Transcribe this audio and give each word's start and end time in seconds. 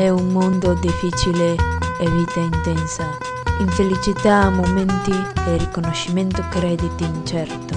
È 0.00 0.08
un 0.08 0.28
mondo 0.28 0.72
difficile 0.72 1.56
e 2.00 2.10
vita 2.10 2.40
intensa. 2.40 3.18
Infelicità 3.60 4.44
a 4.44 4.48
momenti 4.48 5.10
e 5.10 5.58
riconoscimento 5.58 6.40
crediti 6.48 7.04
incerto. 7.04 7.76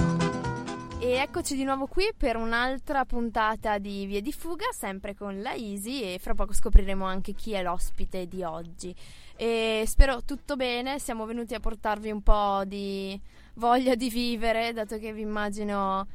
E 1.00 1.16
eccoci 1.16 1.54
di 1.54 1.64
nuovo 1.64 1.86
qui 1.86 2.08
per 2.16 2.36
un'altra 2.36 3.04
puntata 3.04 3.76
di 3.76 4.06
Via 4.06 4.22
di 4.22 4.32
Fuga, 4.32 4.64
sempre 4.72 5.14
con 5.14 5.42
la 5.42 5.52
Easy 5.52 6.00
e 6.00 6.18
fra 6.18 6.32
poco 6.32 6.54
scopriremo 6.54 7.04
anche 7.04 7.34
chi 7.34 7.52
è 7.52 7.62
l'ospite 7.62 8.26
di 8.26 8.42
oggi. 8.42 8.94
E 9.36 9.84
spero 9.86 10.22
tutto 10.24 10.56
bene, 10.56 10.98
siamo 10.98 11.26
venuti 11.26 11.52
a 11.52 11.60
portarvi 11.60 12.10
un 12.10 12.22
po' 12.22 12.62
di 12.64 13.20
voglia 13.56 13.94
di 13.96 14.08
vivere, 14.08 14.72
dato 14.72 14.96
che 14.96 15.12
vi 15.12 15.20
immagino 15.20 16.06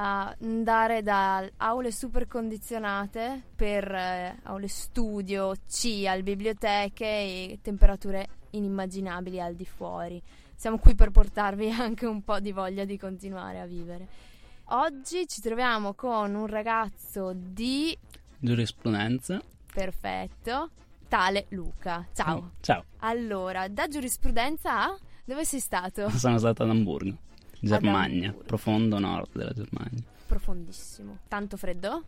a 0.00 0.32
andare 0.42 1.02
da 1.02 1.44
aule 1.56 1.90
super 1.90 2.28
condizionate 2.28 3.42
per 3.54 3.90
eh, 3.92 4.38
aule 4.44 4.68
studio, 4.68 5.54
C 5.68 6.04
al 6.06 6.22
biblioteche 6.22 7.04
e 7.04 7.58
temperature 7.62 8.28
inimmaginabili 8.50 9.40
al 9.40 9.54
di 9.54 9.64
fuori. 9.64 10.22
Siamo 10.54 10.78
qui 10.78 10.94
per 10.94 11.10
portarvi 11.10 11.70
anche 11.74 12.06
un 12.06 12.22
po' 12.22 12.38
di 12.38 12.52
voglia 12.52 12.84
di 12.84 12.96
continuare 12.96 13.60
a 13.60 13.66
vivere. 13.66 14.06
Oggi 14.70 15.26
ci 15.26 15.40
troviamo 15.40 15.94
con 15.94 16.34
un 16.34 16.46
ragazzo 16.46 17.32
di 17.34 17.96
giurisprudenza. 18.38 19.40
Perfetto. 19.72 20.70
Tale 21.08 21.46
Luca. 21.50 22.06
Ciao. 22.12 22.52
Ciao. 22.60 22.84
Allora, 22.98 23.66
da 23.66 23.88
giurisprudenza 23.88 24.84
a 24.84 24.98
dove 25.24 25.44
sei 25.44 25.60
stato? 25.60 26.08
Sono 26.10 26.38
stato 26.38 26.62
ad 26.62 26.70
Amburgo, 26.70 27.16
Germania, 27.60 28.32
profondo 28.32 28.98
nord 28.98 29.30
della 29.32 29.52
Germania. 29.52 30.02
Profondissimo. 30.26 31.18
Tanto 31.28 31.56
freddo? 31.56 32.04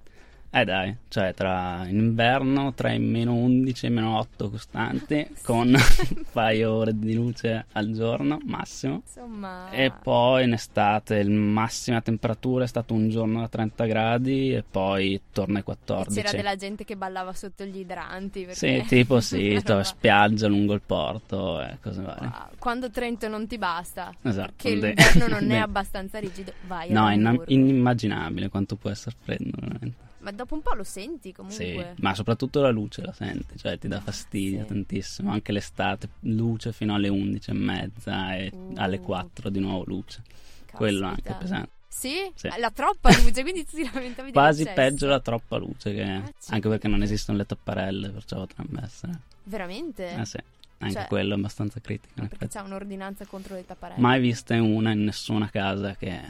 Eh 0.53 0.65
dai, 0.65 0.97
cioè 1.07 1.33
tra 1.33 1.87
in 1.87 2.01
inverno 2.01 2.75
tra 2.75 2.91
i 2.91 2.99
meno 2.99 3.35
11 3.35 3.87
e 3.87 3.89
i 3.89 3.93
meno 3.93 4.19
8 4.19 4.51
costanti 4.51 5.25
con 5.45 5.69
un 5.71 6.25
paio 6.33 6.73
ore 6.73 6.99
di 6.99 7.15
luce 7.15 7.67
al 7.71 7.93
giorno 7.93 8.41
massimo. 8.47 9.03
Insomma... 9.07 9.71
e 9.71 9.93
poi 9.93 10.45
in 10.45 10.55
estate 10.55 11.19
il 11.19 11.31
massima 11.31 12.01
temperatura 12.01 12.65
è 12.65 12.67
stato 12.67 12.95
un 12.95 13.09
giorno 13.11 13.45
a 13.45 13.49
30 13.49 13.85
gradi 13.85 14.53
e 14.53 14.65
poi 14.69 15.21
torna 15.33 15.59
ai 15.59 15.65
14 15.65 16.21
C'era 16.21 16.37
della 16.37 16.57
gente 16.57 16.83
che 16.83 16.97
ballava 16.97 17.33
sotto 17.33 17.65
gli 17.65 17.79
idranti 17.79 18.41
perché... 18.41 18.55
Sì, 18.55 18.85
tipo 18.89 19.21
sì, 19.23 19.57
spiaggia 19.83 20.49
lungo 20.49 20.75
il 20.75 20.83
porto 20.85 21.63
e 21.63 21.79
cose 21.81 22.03
varie. 22.03 22.27
Wow. 22.27 22.47
Quando 22.59 22.91
Trento 22.91 23.29
non 23.29 23.47
ti 23.47 23.57
basta 23.57 24.13
esatto, 24.21 24.53
Perché 24.61 24.75
l'inverno 24.75 25.29
non 25.29 25.49
è 25.53 25.59
abbastanza 25.59 26.19
rigido 26.19 26.53
Vai 26.67 26.91
No, 26.91 27.09
in- 27.13 27.41
inimmaginabile 27.47 28.49
quanto 28.49 28.75
può 28.75 28.91
essere 28.91 29.15
freddo 29.21 29.57
veramente 29.61 30.09
ma 30.21 30.31
dopo 30.33 30.55
un 30.55 30.63
po' 30.63 30.75
lo 30.75 30.85
senti 30.85 31.33
comunque. 31.33 31.95
Sì, 31.97 32.03
ma 32.03 32.15
soprattutto 32.15 32.61
la 32.61 32.71
luce 32.71 33.03
la 33.03 33.13
senti, 33.13 33.57
cioè 33.59 33.79
ti 33.79 33.89
dà 33.89 34.01
fastidio 34.01 34.61
sì. 34.61 34.67
tantissimo. 34.67 35.31
Anche 35.31 35.53
l'estate, 35.53 36.09
luce 36.21 36.73
fino 36.73 36.95
alle 36.95 37.09
11 37.09 37.51
e 37.51 37.55
mezza 37.55 38.37
e 38.37 38.51
uh. 38.53 38.73
alle 38.77 39.01
4 39.01 39.51
di 39.51 39.61
nuovo 39.61 39.85
luce. 39.85 40.23
Caspita. 40.25 40.77
Quello 40.77 41.07
anche 41.07 41.35
pesante. 41.39 41.71
Sì? 41.89 42.31
sì? 42.35 42.49
La 42.59 42.71
troppa 42.71 43.11
luce, 43.11 43.43
quindi 43.43 43.65
ti 43.67 43.83
lamentavi 43.83 44.31
Quasi 44.31 44.65
peggio 44.65 45.09
la 45.09 45.21
troppa 45.21 45.57
luce, 45.57 45.93
che... 45.93 46.03
ah, 46.03 46.33
anche 46.49 46.69
perché 46.69 46.87
non 46.87 47.03
esistono 47.03 47.37
le 47.37 47.47
tapparelle, 47.47 48.11
perciò 48.11 48.47
potrebbe 48.47 48.81
essere. 48.83 49.21
Veramente? 49.43 50.15
Eh 50.15 50.25
sì. 50.25 50.39
Anche 50.83 50.95
cioè, 50.95 51.07
quello 51.09 51.35
è 51.35 51.37
abbastanza 51.37 51.81
critico. 51.81 52.15
Perché 52.15 52.35
effetti. 52.37 52.57
c'è 52.57 52.63
un'ordinanza 52.63 53.27
contro 53.27 53.55
le 53.55 53.67
tapparelle. 53.67 54.01
Mai 54.01 54.21
vista 54.21 54.55
una 54.55 54.93
in 54.93 55.05
nessuna 55.05 55.51
casa 55.51 55.95
che. 55.95 56.21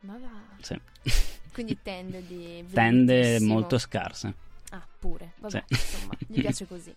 Ma 0.00 0.18
va. 0.18 0.28
Sì. 0.60 0.80
Quindi 1.52 1.78
tende 1.82 2.24
di... 2.26 2.64
Tende 2.72 3.40
molto 3.40 3.78
scarse. 3.78 4.34
Ah, 4.70 4.86
pure. 4.98 5.32
Vabbè, 5.38 5.64
sì. 5.66 5.74
insomma, 5.74 6.14
gli 6.18 6.40
piace 6.40 6.66
così. 6.66 6.94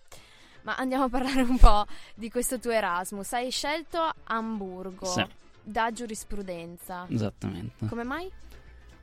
Ma 0.62 0.76
andiamo 0.76 1.04
a 1.04 1.08
parlare 1.08 1.42
un 1.42 1.58
po' 1.58 1.86
di 2.14 2.30
questo 2.30 2.58
tuo 2.58 2.70
Erasmus. 2.70 3.32
Hai 3.32 3.50
scelto 3.50 4.12
Amburgo 4.24 5.06
sì. 5.06 5.24
da 5.62 5.90
giurisprudenza. 5.90 7.06
Esattamente. 7.08 7.86
Come 7.86 8.04
mai? 8.04 8.30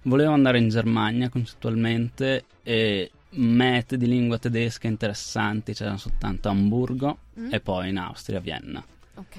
Volevo 0.04 0.32
andare 0.32 0.60
in 0.60 0.70
Germania 0.70 1.28
concettualmente 1.28 2.46
e 2.64 3.12
mete 3.32 3.98
di 3.98 4.08
lingua 4.08 4.40
tedesca 4.40 4.88
interessanti 4.88 5.74
c'erano 5.74 5.98
soltanto 5.98 6.48
a 6.48 6.52
Amburgo 6.52 7.18
mm? 7.38 7.54
e 7.54 7.60
poi 7.60 7.90
in 7.90 7.98
Austria, 7.98 8.40
Vienna. 8.40 8.84
Ok. 9.16 9.38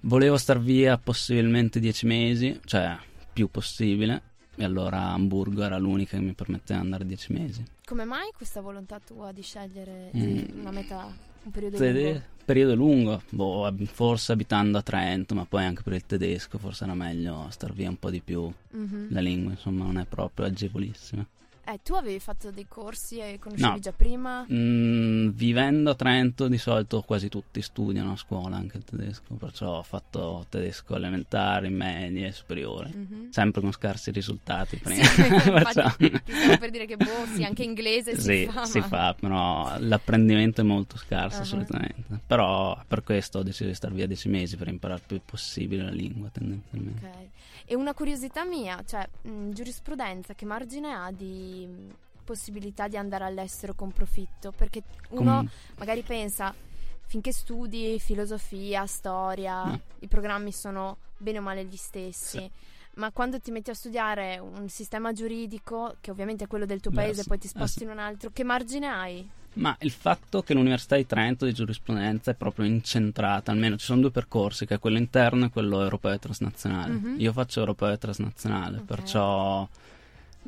Volevo 0.00 0.38
star 0.38 0.58
via 0.58 0.96
possibilmente 0.96 1.78
dieci 1.78 2.06
mesi, 2.06 2.58
cioè 2.64 2.96
più 3.40 3.48
possibile, 3.48 4.22
e 4.54 4.64
allora 4.64 5.12
Amburgo 5.12 5.62
era 5.62 5.78
l'unica 5.78 6.18
che 6.18 6.22
mi 6.22 6.34
permetteva 6.34 6.80
di 6.80 6.84
andare 6.84 7.06
dieci 7.06 7.32
mesi. 7.32 7.64
Come 7.86 8.04
mai 8.04 8.30
questa 8.36 8.60
volontà 8.60 9.00
tua 9.00 9.32
di 9.32 9.40
scegliere 9.40 10.10
mm. 10.14 10.60
una 10.60 10.70
meta, 10.70 11.10
un 11.44 11.50
periodo 11.50 11.78
Tede- 11.78 12.02
lungo? 12.02 12.22
Periodo 12.44 12.74
lungo, 12.74 13.22
boh, 13.30 13.72
forse 13.84 14.32
abitando 14.32 14.76
a 14.76 14.82
Trento, 14.82 15.34
ma 15.34 15.46
poi 15.46 15.64
anche 15.64 15.82
per 15.82 15.92
il 15.92 16.04
tedesco 16.04 16.58
forse 16.58 16.84
era 16.84 16.94
meglio 16.94 17.46
star 17.50 17.72
via 17.72 17.88
un 17.88 17.98
po' 17.98 18.10
di 18.10 18.20
più. 18.20 18.52
Mm-hmm. 18.76 19.06
La 19.10 19.20
lingua 19.20 19.52
insomma 19.52 19.84
non 19.84 19.98
è 19.98 20.04
proprio 20.04 20.46
agevolissima. 20.46 21.26
Eh, 21.70 21.78
tu 21.84 21.94
avevi 21.94 22.18
fatto 22.18 22.50
dei 22.50 22.66
corsi 22.66 23.18
e 23.18 23.38
conoscevi 23.38 23.70
no. 23.70 23.78
già 23.78 23.92
prima? 23.92 24.44
Mm, 24.50 25.28
vivendo 25.28 25.90
a 25.90 25.94
Trento 25.94 26.48
di 26.48 26.58
solito 26.58 27.00
quasi 27.02 27.28
tutti 27.28 27.62
studiano 27.62 28.12
a 28.12 28.16
scuola 28.16 28.56
anche 28.56 28.78
il 28.78 28.84
tedesco, 28.84 29.34
perciò 29.34 29.78
ho 29.78 29.82
fatto 29.84 30.46
tedesco 30.48 30.96
elementari, 30.96 31.68
medie, 31.70 32.32
superiori, 32.32 32.92
mm-hmm. 32.92 33.30
sempre 33.30 33.60
con 33.60 33.70
scarsi 33.70 34.10
risultati 34.10 34.78
prima. 34.78 35.04
Sì, 35.04 35.20
infatti, 35.30 36.10
ti 36.24 36.32
stavo 36.32 36.58
per 36.58 36.70
dire 36.70 36.86
che 36.86 36.96
boh, 36.96 37.26
sì, 37.34 37.44
anche 37.44 37.62
inglese 37.62 38.16
si 38.16 38.20
sì, 38.20 38.48
fa. 38.50 38.64
si 38.64 38.78
ma... 38.80 38.86
fa, 38.86 39.14
però 39.14 39.76
l'apprendimento 39.78 40.62
è 40.62 40.64
molto 40.64 40.96
scarso 40.96 41.38
uh-huh. 41.40 41.44
solitamente. 41.44 42.20
Però 42.26 42.82
per 42.84 43.04
questo 43.04 43.38
ho 43.38 43.42
deciso 43.44 43.68
di 43.68 43.74
star 43.74 43.92
via 43.92 44.08
dieci 44.08 44.28
mesi 44.28 44.56
per 44.56 44.66
imparare 44.66 45.00
il 45.00 45.06
più 45.06 45.20
possibile 45.24 45.84
la 45.84 45.90
lingua 45.90 46.30
tendenzialmente. 46.30 47.06
Ok. 47.06 47.28
E 47.66 47.76
una 47.76 47.94
curiosità 47.94 48.44
mia, 48.44 48.82
cioè 48.84 49.08
mh, 49.22 49.50
giurisprudenza 49.50 50.34
che 50.34 50.44
margine 50.44 50.92
ha 50.92 51.12
di 51.12 51.59
possibilità 52.24 52.86
di 52.88 52.96
andare 52.96 53.24
all'estero 53.24 53.74
con 53.74 53.90
profitto? 53.92 54.52
Perché 54.52 54.82
uno 55.10 55.36
Com- 55.38 55.50
magari 55.78 56.02
pensa 56.02 56.54
finché 57.06 57.32
studi 57.32 57.98
filosofia, 57.98 58.86
storia, 58.86 59.64
No. 59.64 59.80
i 60.00 60.06
programmi 60.06 60.52
sono 60.52 60.98
bene 61.16 61.38
o 61.38 61.42
male 61.42 61.64
gli 61.64 61.76
stessi. 61.76 62.38
Sì. 62.38 62.50
Ma 62.94 63.10
quando 63.12 63.38
ti 63.40 63.50
metti 63.50 63.70
a 63.70 63.74
studiare 63.74 64.38
un 64.38 64.68
sistema 64.68 65.12
giuridico, 65.12 65.96
che 66.00 66.10
ovviamente 66.10 66.44
è 66.44 66.46
quello 66.46 66.66
del 66.66 66.80
tuo 66.80 66.90
Beh, 66.90 66.96
paese, 67.02 67.22
sì. 67.22 67.28
poi 67.28 67.38
ti 67.38 67.46
Eh, 67.46 67.50
sposti 67.50 67.78
sì. 67.78 67.84
in 67.84 67.90
un 67.90 67.98
altro, 67.98 68.30
che 68.32 68.44
margine 68.44 68.86
hai? 68.88 69.28
Ma 69.54 69.76
il 69.80 69.90
fatto 69.90 70.42
che 70.42 70.54
l'Università 70.54 70.94
di 70.96 71.06
Trento 71.06 71.44
di 71.44 71.52
giurisprudenza 71.52 72.30
è 72.30 72.34
proprio 72.34 72.66
incentrata, 72.66 73.50
almeno 73.50 73.76
ci 73.76 73.84
sono 73.86 74.00
due 74.02 74.10
percorsi, 74.12 74.64
che 74.66 74.74
è 74.74 74.78
quello 74.78 74.98
interno 74.98 75.46
e 75.46 75.50
quello 75.50 75.80
europeo 75.82 76.12
e 76.12 76.18
transnazionale. 76.20 76.92
Mhm. 76.94 77.14
Io 77.18 77.32
faccio 77.32 77.58
europeo 77.60 77.90
e 77.90 77.98
transnazionale, 77.98 78.78
Ok. 78.78 78.84
perciò 78.84 79.68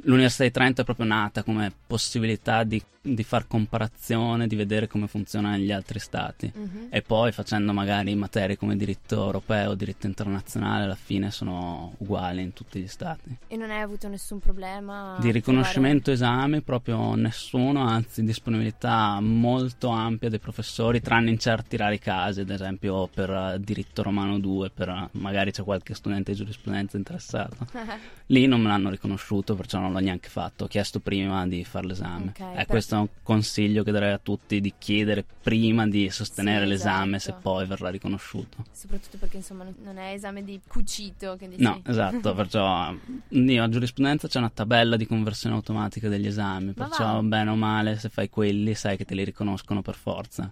l'Università 0.05 0.45
di 0.45 0.51
Trento 0.51 0.81
è 0.81 0.85
proprio 0.85 1.07
nata 1.07 1.43
come 1.43 1.73
possibilità 1.87 2.65
di, 2.65 2.83
di 3.01 3.23
far 3.23 3.47
comparazione, 3.47 4.47
di 4.47 4.57
vedere 4.57 4.87
come 4.87 5.07
funziona 5.07 5.51
negli 5.51 5.71
altri 5.71 5.99
stati. 5.99 6.51
Mhm. 6.55 6.87
E 6.91 7.03
poi 7.03 7.33
facendo 7.33 7.73
magari 7.73 8.15
materie 8.15 8.57
come 8.57 8.77
diritto 8.77 9.17
europeo, 9.17 9.75
diritto 9.75 10.07
internazionale, 10.07 10.85
alla 10.85 10.95
fine 10.95 11.31
sono 11.31 11.95
uguali 11.99 12.43
in 12.43 12.53
tutti 12.53 12.81
gli 12.81 12.89
stati. 12.89 13.37
E 13.47 13.57
non 13.57 13.71
hai 13.71 13.81
avuto 13.81 14.09
nessun 14.09 14.39
problema? 14.39 15.19
Di 15.21 15.31
riconoscimento 15.31 16.11
esami 16.11 16.63
proprio 16.63 17.15
nessuno, 17.15 17.87
anzi 17.87 18.25
disponibilità 18.25 19.21
molto 19.21 19.89
ampia 19.89 20.31
dei 20.31 20.39
professori, 20.39 21.01
tranne 21.01 21.31
in 21.31 21.39
certi 21.39 21.77
rari 21.77 21.99
casi, 21.99 22.41
ad 22.41 22.51
esempio 22.51 23.09
per 23.09 23.31
eh, 23.31 23.61
diritto 23.61 24.03
romano 24.03 24.39
2, 24.39 24.71
per 24.71 24.89
eh, 24.89 25.09
magari 25.13 25.53
c'è 25.53 25.63
qualche 25.63 25.95
studente 25.95 26.33
di 26.33 26.39
giurisprudenza 26.39 26.97
interessato. 26.97 27.67
trovare... 27.73 27.99
Lì 28.33 28.47
non 28.47 28.63
me 28.63 28.69
l'hanno 28.69 28.89
riconosciuto, 28.89 29.55
perciò 29.55 29.79
non 29.83 29.93
l'ho 29.93 29.99
neanche 29.99 30.29
fatto. 30.29 30.65
Ho 30.65 30.67
chiesto 30.69 31.01
prima 31.01 31.47
di 31.47 31.65
fare 31.65 31.87
l'esame. 31.87 32.31
Ok, 32.31 32.41
e 32.41 32.45
però- 32.53 32.65
questo 32.67 32.95
è 32.95 32.99
un 32.99 33.09
consiglio 33.23 33.83
che 33.83 33.91
darei 33.93 34.13
a 34.13 34.19
tutti 34.19 34.61
di 34.61 34.73
chiedere 34.79 35.25
prima 35.43 35.87
di 35.87 36.09
sostenere 36.11 36.65
Sì, 36.65 36.71
l'esame 36.71 37.17
esatto. 37.17 37.37
se 37.37 37.43
poi 37.43 37.67
verrà 37.67 37.91
riconosciuto. 37.91 38.65
Soprattutto 38.73 39.19
perché 39.19 39.37
insomma 39.39 39.65
non- 39.83 39.99
è 39.99 40.13
esame 40.13 40.43
di 40.45 40.61
cucito 40.67 41.37
che 41.37 41.49
dici. 41.49 41.63
No, 41.63 41.81
esatto, 41.87 42.33
perciò 42.35 42.95
io 43.29 43.63
a 43.63 43.69
giurisprudenza 43.69 44.29
c'è 44.29 44.39
una 44.39 44.51
tabella 44.51 44.97
di 44.97 45.07
conversione 45.07 45.55
automatica 45.57 46.09
degli 46.09 46.27
esami, 46.27 46.73
perciò 46.73 47.21
bene 47.23 47.51
o 47.51 47.57
male 47.57 47.99
se 47.99 48.09
fai 48.09 48.29
quelli 48.31 48.75
sai 48.75 48.97
che 48.97 49.05
te 49.05 49.15
li 49.15 49.25
riconoscono 49.25 49.83
per 49.83 49.95
forza. 49.97 50.49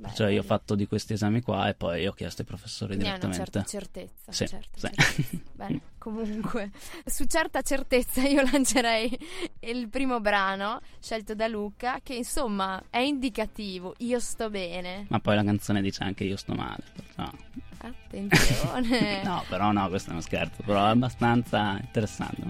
Perciò 0.00 0.28
io 0.28 0.40
ho 0.40 0.44
fatto 0.44 0.74
di 0.74 0.86
questi 0.86 1.12
esami 1.12 1.40
qua 1.40 1.68
e 1.68 1.74
poi 1.74 2.06
ho 2.06 2.12
chiesto 2.12 2.42
ai 2.42 2.46
professori 2.48 2.96
Quindi 2.96 3.08
hai 3.10 3.18
una 3.22 3.28
direttamente. 3.36 3.70
certa 3.70 4.10
certezza. 4.10 4.32
Sì, 4.32 4.46
certa 4.48 4.68
sì. 4.88 4.94
certezza. 4.94 5.42
Bene, 5.54 5.80
comunque, 5.98 6.70
su 7.04 7.24
certa 7.26 7.62
certezza 7.62 8.22
io 8.26 8.42
lancerei 8.42 9.16
il 9.60 9.88
primo 9.88 10.20
brano 10.20 10.80
scelto 11.00 11.34
da 11.34 11.46
Luca, 11.46 12.00
che 12.02 12.14
insomma 12.14 12.82
è 12.90 12.98
indicativo. 12.98 13.94
Io 13.98 14.18
sto 14.18 14.50
bene. 14.50 15.06
Ma 15.08 15.20
poi 15.20 15.36
la 15.36 15.44
canzone 15.44 15.80
dice 15.80 16.02
anche 16.02 16.24
io 16.24 16.36
sto 16.36 16.54
male. 16.54 16.82
perciò- 16.94 17.32
Attenzione. 17.78 19.22
No, 19.24 19.44
però 19.48 19.70
no, 19.72 19.88
questo 19.88 20.10
è 20.10 20.12
uno 20.12 20.22
scherzo, 20.22 20.62
però 20.64 20.86
è 20.86 20.90
abbastanza 20.90 21.78
interessante. 21.80 22.42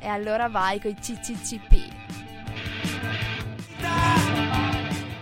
E 0.00 0.06
allora 0.06 0.48
vai 0.48 0.80
con 0.80 0.90
i 0.90 0.94
CCCP. 0.94 1.92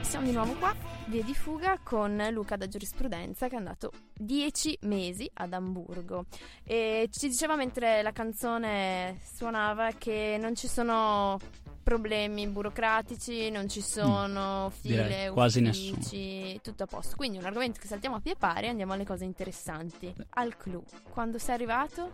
Siamo 0.02 0.26
di 0.26 0.32
nuovo 0.32 0.52
qua, 0.54 0.74
via 1.12 1.22
di 1.22 1.34
fuga 1.34 1.78
con 1.82 2.26
Luca 2.30 2.56
da 2.56 2.66
giurisprudenza 2.66 3.46
che 3.46 3.54
è 3.54 3.58
andato 3.58 3.92
dieci 4.14 4.78
mesi 4.84 5.30
ad 5.34 5.52
Amburgo 5.52 6.24
e 6.64 7.10
ci 7.12 7.28
diceva 7.28 7.54
mentre 7.54 8.00
la 8.00 8.12
canzone 8.12 9.20
suonava 9.22 9.90
che 9.98 10.38
non 10.40 10.54
ci 10.54 10.68
sono 10.68 11.38
problemi 11.82 12.46
burocratici, 12.46 13.50
non 13.50 13.68
ci 13.68 13.82
sono 13.82 14.68
mm, 14.68 14.80
file, 14.80 15.30
quasi 15.34 15.62
uffici, 15.62 16.16
nessuno. 16.16 16.60
tutto 16.62 16.82
a 16.84 16.86
posto. 16.86 17.16
Quindi 17.16 17.36
un 17.36 17.44
argomento 17.44 17.78
che 17.78 17.88
saltiamo 17.88 18.16
a 18.16 18.20
pie 18.20 18.36
pari 18.36 18.66
e 18.66 18.68
andiamo 18.70 18.94
alle 18.94 19.04
cose 19.04 19.26
interessanti. 19.26 20.14
Al 20.30 20.56
clou, 20.56 20.82
quando 21.10 21.36
sei 21.38 21.56
arrivato? 21.56 22.12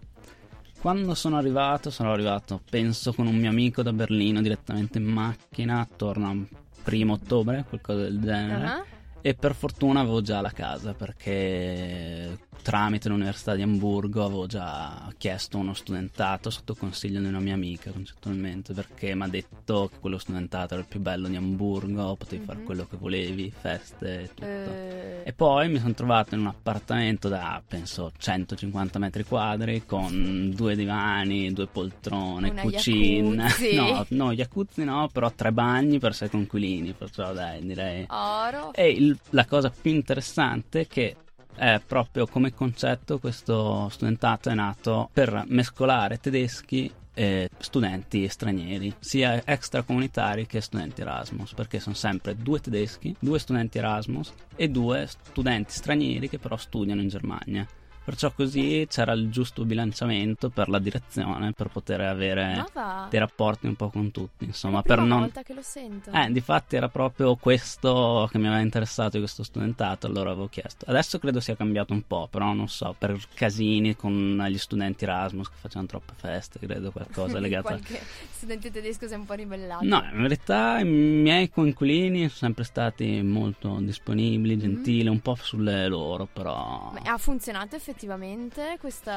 Quando 0.80 1.14
sono 1.14 1.36
arrivato, 1.36 1.90
sono 1.90 2.10
arrivato, 2.10 2.62
penso, 2.68 3.12
con 3.12 3.28
un 3.28 3.36
mio 3.36 3.50
amico 3.50 3.82
da 3.82 3.92
Berlino 3.92 4.40
direttamente 4.40 4.98
in 4.98 5.04
macchina, 5.04 5.80
attorno 5.80 6.30
al 6.30 6.48
primo 6.88 7.12
ottobre, 7.12 7.66
qualcosa 7.68 8.04
del 8.04 8.18
genere. 8.18 8.66
Uh-huh. 8.66 8.97
E 9.20 9.34
per 9.34 9.54
fortuna 9.54 10.00
avevo 10.00 10.22
già 10.22 10.40
la 10.40 10.50
casa 10.50 10.94
perché 10.94 12.46
tramite 12.62 13.08
l'Università 13.08 13.54
di 13.54 13.62
Amburgo 13.62 14.24
avevo 14.24 14.46
già 14.46 15.10
chiesto 15.16 15.58
uno 15.58 15.72
studentato 15.74 16.50
sotto 16.50 16.74
consiglio 16.74 17.20
di 17.20 17.26
una 17.26 17.40
mia 17.40 17.54
amica 17.54 17.90
concettualmente 17.90 18.74
perché 18.74 19.14
mi 19.14 19.22
ha 19.22 19.28
detto 19.28 19.88
che 19.90 19.98
quello 20.00 20.18
studentato 20.18 20.74
era 20.74 20.82
il 20.82 20.88
più 20.88 21.00
bello 21.00 21.28
di 21.28 21.36
Amburgo, 21.36 22.16
potevi 22.16 22.36
mm-hmm. 22.36 22.46
fare 22.46 22.62
quello 22.64 22.86
che 22.86 22.96
volevi, 22.96 23.50
feste 23.56 24.22
e 24.22 24.28
tutto. 24.28 24.44
Eh... 24.44 25.22
E 25.24 25.32
poi 25.32 25.68
mi 25.70 25.78
sono 25.78 25.94
trovato 25.94 26.34
in 26.34 26.40
un 26.40 26.48
appartamento 26.48 27.28
da 27.28 27.62
penso 27.66 28.12
150 28.16 28.98
metri 28.98 29.24
quadri 29.24 29.84
con 29.86 30.52
due 30.54 30.76
divani, 30.76 31.52
due 31.52 31.66
poltrone, 31.66 32.50
una 32.50 32.60
cucina. 32.60 33.46
No, 33.72 34.06
no, 34.08 34.32
jacuzzi 34.32 34.84
no, 34.84 35.08
però 35.12 35.30
tre 35.32 35.52
bagni 35.52 35.98
per 35.98 36.14
sei 36.14 36.28
conquilini, 36.28 36.92
perciò 36.92 37.32
dai, 37.32 37.64
direi. 37.64 38.06
Oro. 38.08 38.72
E 38.72 38.90
il, 38.90 39.07
la 39.30 39.44
cosa 39.46 39.70
più 39.70 39.92
interessante 39.92 40.80
è 40.80 40.86
che 40.86 41.16
è 41.54 41.80
proprio 41.84 42.26
come 42.26 42.54
concetto 42.54 43.18
questo 43.18 43.88
studentato 43.90 44.48
è 44.48 44.54
nato 44.54 45.10
per 45.12 45.44
mescolare 45.48 46.18
tedeschi 46.18 46.90
e 47.12 47.50
studenti 47.58 48.28
stranieri, 48.28 48.94
sia 49.00 49.42
extracomunitari 49.44 50.46
che 50.46 50.60
studenti 50.60 51.00
Erasmus, 51.00 51.52
perché 51.52 51.80
sono 51.80 51.96
sempre 51.96 52.36
due 52.36 52.60
tedeschi, 52.60 53.12
due 53.18 53.40
studenti 53.40 53.78
Erasmus 53.78 54.32
e 54.54 54.68
due 54.68 55.08
studenti 55.08 55.72
stranieri 55.72 56.28
che 56.28 56.38
però 56.38 56.56
studiano 56.56 57.00
in 57.00 57.08
Germania. 57.08 57.66
Perciò 58.08 58.32
così 58.32 58.86
c'era 58.88 59.12
il 59.12 59.28
giusto 59.28 59.66
bilanciamento 59.66 60.48
per 60.48 60.70
la 60.70 60.78
direzione 60.78 61.52
per 61.52 61.68
poter 61.68 62.00
avere 62.00 62.64
dei 63.10 63.18
rapporti 63.18 63.66
un 63.66 63.76
po' 63.76 63.90
con 63.90 64.10
tutti. 64.10 64.46
Insomma, 64.46 64.78
è 64.82 64.88
la 64.88 64.94
per 64.94 65.04
non. 65.04 65.20
volta 65.20 65.42
che 65.42 65.52
lo 65.52 65.60
sento. 65.60 66.10
Eh, 66.10 66.32
difatti 66.32 66.76
era 66.76 66.88
proprio 66.88 67.36
questo 67.36 68.26
che 68.32 68.38
mi 68.38 68.46
aveva 68.46 68.62
interessato 68.62 69.10
di 69.10 69.18
questo 69.18 69.42
studentato, 69.42 70.06
allora 70.06 70.30
avevo 70.30 70.48
chiesto. 70.48 70.86
Adesso 70.88 71.18
credo 71.18 71.38
sia 71.40 71.54
cambiato 71.54 71.92
un 71.92 72.00
po', 72.06 72.28
però 72.30 72.54
non 72.54 72.66
so, 72.68 72.94
per 72.96 73.14
casini 73.34 73.94
con 73.94 74.42
gli 74.48 74.56
studenti 74.56 75.04
Erasmus 75.04 75.50
che 75.50 75.56
facevano 75.60 75.88
troppe 75.88 76.14
feste, 76.16 76.58
credo 76.60 76.90
qualcosa 76.90 77.38
legato 77.40 77.66
Qualche 77.66 77.98
a. 77.98 78.02
studente 78.30 78.70
tedesco 78.70 79.06
si 79.06 79.12
è 79.12 79.16
un 79.18 79.26
po' 79.26 79.34
ribellato. 79.34 79.84
No, 79.84 80.02
in 80.10 80.22
verità 80.22 80.78
i 80.78 80.86
miei 80.86 81.50
coinquilini 81.50 82.20
sono 82.20 82.30
sempre 82.30 82.64
stati 82.64 83.20
molto 83.20 83.76
disponibili, 83.80 84.56
mm-hmm. 84.56 84.64
gentili, 84.64 85.02
mm-hmm. 85.02 85.12
un 85.12 85.20
po' 85.20 85.34
sulle 85.34 85.86
loro, 85.88 86.26
però. 86.32 86.90
Ma 86.94 87.12
ha 87.12 87.18
funzionato 87.18 87.76
effettivamente? 87.76 87.96
Effettivamente 87.98 88.76
questo 88.78 89.10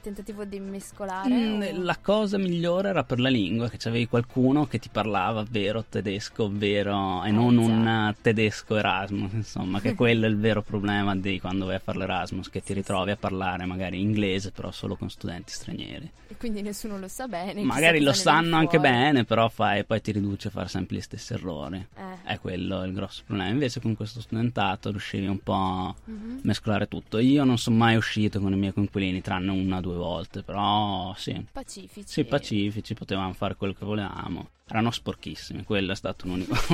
tentativo 0.00 0.44
di 0.44 0.60
mescolare? 0.60 1.34
Mm, 1.34 1.60
o... 1.60 1.82
La 1.82 1.98
cosa 2.00 2.38
migliore 2.38 2.90
era 2.90 3.02
per 3.02 3.18
la 3.18 3.28
lingua, 3.28 3.68
che 3.68 3.78
c'avevi 3.78 4.06
qualcuno 4.06 4.66
che 4.66 4.78
ti 4.78 4.88
parlava 4.90 5.44
vero 5.50 5.84
tedesco, 5.88 6.48
vero, 6.50 7.24
e 7.24 7.32
non 7.32 7.56
già. 7.56 7.62
un 7.62 8.14
tedesco 8.22 8.76
Erasmus, 8.76 9.32
insomma, 9.32 9.80
che 9.80 9.94
quello 9.96 10.26
è 10.26 10.28
il 10.28 10.38
vero 10.38 10.62
problema 10.62 11.16
di 11.16 11.40
quando 11.40 11.66
vai 11.66 11.74
a 11.74 11.80
fare 11.80 11.98
l'Erasmus, 11.98 12.48
che 12.48 12.62
ti 12.62 12.72
ritrovi 12.72 13.10
a 13.10 13.16
parlare 13.16 13.64
magari 13.64 14.00
inglese, 14.00 14.52
però 14.52 14.70
solo 14.70 14.94
con 14.94 15.10
studenti 15.10 15.52
stranieri. 15.52 16.10
E 16.28 16.36
quindi 16.36 16.62
nessuno 16.62 16.98
lo 16.98 17.08
sa 17.08 17.26
bene. 17.26 17.62
Magari 17.62 18.00
lo 18.00 18.12
sanno 18.12 18.56
anche 18.56 18.78
bene, 18.78 19.24
però 19.24 19.48
fai, 19.48 19.84
poi 19.84 20.00
ti 20.00 20.12
riduce 20.12 20.48
a 20.48 20.50
fare 20.50 20.68
sempre 20.68 20.98
gli 20.98 21.00
stessi 21.00 21.32
errori. 21.32 21.84
Eh. 21.96 22.34
È 22.34 22.38
quello 22.38 22.84
il 22.84 22.92
grosso 22.92 23.22
problema. 23.24 23.50
Invece 23.50 23.80
con 23.80 23.96
questo 23.96 24.20
studentato 24.20 24.90
riuscivi 24.90 25.26
un 25.26 25.42
po' 25.42 25.54
a 25.54 25.94
mm-hmm. 26.10 26.38
mescolare 26.42 26.86
tutto. 26.86 27.18
Io 27.18 27.44
non 27.44 27.56
sono 27.56 27.76
mai 27.76 27.96
uscito 27.96 28.27
uscito 28.28 28.40
con 28.40 28.52
i 28.52 28.56
miei 28.56 28.72
coinquilini 28.72 29.20
tranne 29.20 29.50
una 29.50 29.78
o 29.78 29.80
due 29.80 29.96
volte, 29.96 30.42
però 30.42 31.14
sì. 31.16 31.44
Pacifici. 31.50 32.06
Sì, 32.06 32.24
pacifici, 32.24 32.94
potevamo 32.94 33.32
fare 33.32 33.56
quello 33.56 33.72
che 33.72 33.84
volevamo. 33.84 34.50
Erano 34.68 34.90
sporchissimi, 34.90 35.64
quello 35.64 35.92
è 35.92 35.96
stato 35.96 36.26
un 36.26 36.32
unico... 36.32 36.54